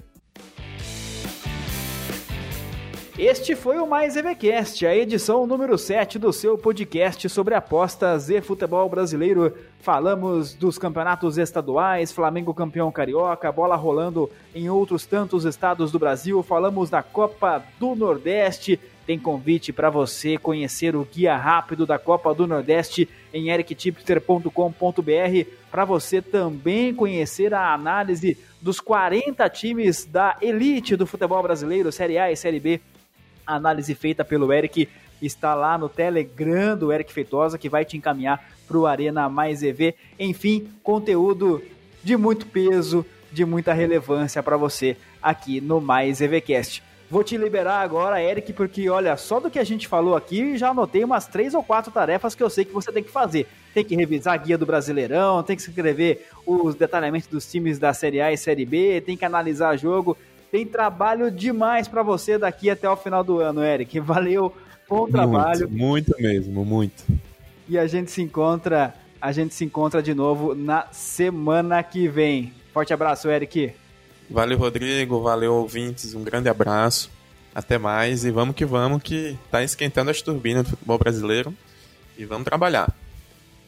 Este 3.17 3.55
foi 3.55 3.77
o 3.77 3.85
Mais 3.85 4.15
EVCast, 4.15 4.85
a 4.85 4.95
edição 4.95 5.45
número 5.45 5.77
7 5.77 6.17
do 6.17 6.31
seu 6.31 6.57
podcast 6.57 7.27
sobre 7.29 7.53
apostas 7.53 8.29
e 8.29 8.41
futebol 8.41 8.89
brasileiro. 8.89 9.55
Falamos 9.79 10.53
dos 10.53 10.77
campeonatos 10.77 11.37
estaduais, 11.37 12.11
Flamengo 12.11 12.53
campeão 12.53 12.91
carioca, 12.91 13.51
bola 13.51 13.75
rolando 13.75 14.29
em 14.55 14.69
outros 14.69 15.05
tantos 15.05 15.45
estados 15.45 15.91
do 15.91 15.99
Brasil. 15.99 16.41
Falamos 16.41 16.89
da 16.89 17.03
Copa 17.03 17.63
do 17.79 17.95
Nordeste. 17.95 18.79
Tem 19.11 19.19
convite 19.19 19.73
para 19.73 19.89
você 19.89 20.37
conhecer 20.37 20.95
o 20.95 21.03
guia 21.03 21.35
rápido 21.35 21.85
da 21.85 21.99
Copa 21.99 22.33
do 22.33 22.47
Nordeste 22.47 23.09
em 23.33 23.49
erictipster.com.br 23.49 25.49
para 25.69 25.83
você 25.83 26.21
também 26.21 26.95
conhecer 26.95 27.53
a 27.53 27.73
análise 27.73 28.37
dos 28.61 28.79
40 28.79 29.49
times 29.49 30.05
da 30.05 30.37
elite 30.41 30.95
do 30.95 31.05
futebol 31.05 31.43
brasileiro, 31.43 31.91
Série 31.91 32.17
A 32.17 32.31
e 32.31 32.37
Série 32.37 32.61
B. 32.61 32.79
Análise 33.45 33.93
feita 33.95 34.23
pelo 34.23 34.53
Eric 34.53 34.87
está 35.21 35.55
lá 35.55 35.77
no 35.77 35.89
Telegram 35.89 36.77
do 36.77 36.89
Eric 36.89 37.11
Feitosa, 37.11 37.57
que 37.57 37.67
vai 37.67 37.83
te 37.83 37.97
encaminhar 37.97 38.41
para 38.65 38.77
o 38.77 38.87
Arena 38.87 39.27
Mais 39.27 39.61
EV. 39.61 39.93
Enfim, 40.17 40.69
conteúdo 40.81 41.61
de 42.01 42.15
muito 42.15 42.45
peso, 42.45 43.05
de 43.29 43.43
muita 43.43 43.73
relevância 43.73 44.41
para 44.41 44.55
você 44.55 44.95
aqui 45.21 45.59
no 45.59 45.81
Mais 45.81 46.21
EVCast. 46.21 46.90
Vou 47.11 47.25
te 47.25 47.35
liberar 47.35 47.81
agora, 47.81 48.23
Eric, 48.23 48.53
porque 48.53 48.89
olha, 48.89 49.17
só 49.17 49.37
do 49.37 49.51
que 49.51 49.59
a 49.59 49.65
gente 49.65 49.85
falou 49.85 50.15
aqui, 50.15 50.57
já 50.57 50.69
anotei 50.69 51.03
umas 51.03 51.27
três 51.27 51.53
ou 51.53 51.61
quatro 51.61 51.91
tarefas 51.91 52.33
que 52.33 52.41
eu 52.41 52.49
sei 52.49 52.63
que 52.63 52.71
você 52.71 52.89
tem 52.89 53.03
que 53.03 53.11
fazer. 53.11 53.47
Tem 53.73 53.83
que 53.83 53.97
revisar 53.97 54.33
a 54.33 54.37
guia 54.37 54.57
do 54.57 54.65
Brasileirão, 54.65 55.43
tem 55.43 55.57
que 55.57 55.61
escrever 55.61 56.25
os 56.47 56.73
detalhamentos 56.73 57.27
dos 57.27 57.51
times 57.51 57.77
da 57.77 57.93
Série 57.93 58.21
A 58.21 58.31
e 58.31 58.37
Série 58.37 58.65
B, 58.65 59.03
tem 59.05 59.17
que 59.17 59.25
analisar 59.25 59.75
jogo. 59.75 60.17
Tem 60.49 60.65
trabalho 60.65 61.29
demais 61.29 61.85
para 61.85 62.01
você 62.01 62.37
daqui 62.37 62.69
até 62.69 62.89
o 62.89 62.95
final 62.95 63.25
do 63.25 63.39
ano, 63.39 63.61
Eric. 63.61 63.99
Valeu, 63.99 64.55
bom 64.87 65.05
trabalho. 65.05 65.69
Muito, 65.69 66.11
muito 66.11 66.15
mesmo, 66.17 66.63
muito. 66.63 67.03
E 67.67 67.77
a 67.77 67.87
gente 67.87 68.09
se 68.09 68.21
encontra, 68.21 68.95
a 69.19 69.33
gente 69.33 69.53
se 69.53 69.65
encontra 69.65 70.01
de 70.01 70.13
novo 70.13 70.55
na 70.55 70.87
semana 70.93 71.83
que 71.83 72.07
vem. 72.07 72.53
Forte 72.71 72.93
abraço, 72.93 73.29
Eric. 73.29 73.73
Valeu, 74.31 74.57
Rodrigo. 74.57 75.21
Valeu, 75.21 75.53
ouvintes. 75.55 76.15
Um 76.15 76.23
grande 76.23 76.47
abraço. 76.47 77.11
Até 77.53 77.77
mais 77.77 78.23
e 78.23 78.31
vamos 78.31 78.55
que 78.55 78.63
vamos, 78.65 79.03
que 79.03 79.37
tá 79.51 79.61
esquentando 79.61 80.09
as 80.09 80.21
turbinas 80.21 80.63
do 80.63 80.69
futebol 80.69 80.97
brasileiro. 80.97 81.53
E 82.17 82.23
vamos 82.23 82.45
trabalhar. 82.45 82.95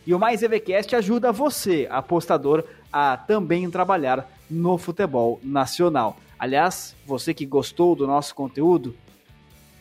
E 0.08 0.14
o 0.14 0.20
Mais 0.20 0.42
EVCast 0.42 0.96
ajuda 0.96 1.32
você, 1.34 1.88
apostador, 1.90 2.64
a 2.92 3.18
também 3.18 3.70
trabalhar 3.70 4.30
no 4.50 4.78
futebol 4.78 5.40
nacional. 5.44 6.18
Aliás, 6.40 6.96
você 7.06 7.34
que 7.34 7.46
gostou 7.46 7.96
do 7.96 8.08
nosso 8.08 8.34
conteúdo, 8.34 8.96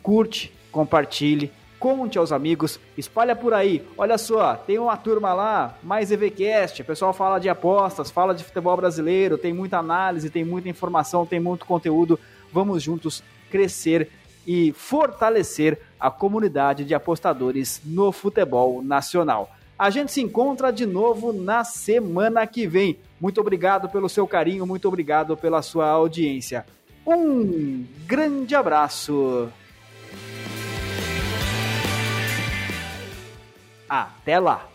curte, 0.03 0.53
compartilhe, 0.71 1.51
conte 1.83 2.17
aos 2.17 2.31
amigos, 2.31 2.79
espalha 2.97 3.35
por 3.35 3.53
aí. 3.53 3.85
Olha 3.99 4.17
só, 4.17 4.55
tem 4.55 4.79
uma 4.79 4.97
turma 4.97 5.35
lá, 5.35 5.77
mais 5.83 6.13
EVCast, 6.13 6.81
o 6.81 6.85
pessoal 6.85 7.13
fala 7.13 7.41
de 7.41 7.49
apostas, 7.49 8.09
fala 8.09 8.33
de 8.33 8.45
futebol 8.45 8.77
brasileiro, 8.77 9.37
tem 9.37 9.53
muita 9.53 9.79
análise, 9.79 10.31
tem 10.31 10.45
muita 10.45 10.69
informação, 10.69 11.27
tem 11.27 11.41
muito 11.41 11.67
conteúdo. 11.67 12.21
Vamos 12.53 12.85
juntos 12.85 13.21
crescer 13.51 14.09
e 14.47 14.71
fortalecer 14.71 15.81
a 15.99 16.09
comunidade 16.09 16.85
de 16.85 16.95
apostadores 16.95 17.83
no 17.85 18.13
futebol 18.13 18.81
nacional. 18.81 19.51
A 19.77 19.91
gente 19.91 20.13
se 20.13 20.23
encontra 20.23 20.73
de 20.73 20.87
novo 20.87 21.33
na 21.33 21.65
semana 21.65 22.47
que 22.47 22.65
vem. 22.65 22.97
Muito 23.21 23.41
obrigado 23.41 23.89
pelo 23.89 24.09
seu 24.09 24.29
carinho, 24.29 24.65
muito 24.65 24.87
obrigado 24.87 25.37
pela 25.37 25.61
sua 25.63 25.89
audiência. 25.89 26.65
Um 27.05 27.85
grande 28.07 28.55
abraço. 28.55 29.51
Até 33.95 34.39
lá! 34.39 34.67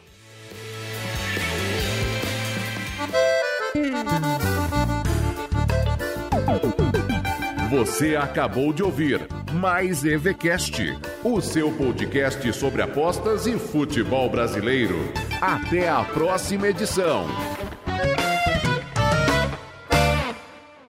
Você 7.71 8.15
acabou 8.15 8.71
de 8.71 8.83
ouvir 8.83 9.27
Mais 9.53 10.05
EVCast, 10.05 10.99
o 11.23 11.41
seu 11.41 11.71
podcast 11.71 12.53
sobre 12.53 12.83
apostas 12.83 13.47
e 13.47 13.57
futebol 13.57 14.29
brasileiro. 14.29 15.11
Até 15.41 15.89
a 15.89 16.03
próxima 16.03 16.67
edição. 16.67 17.25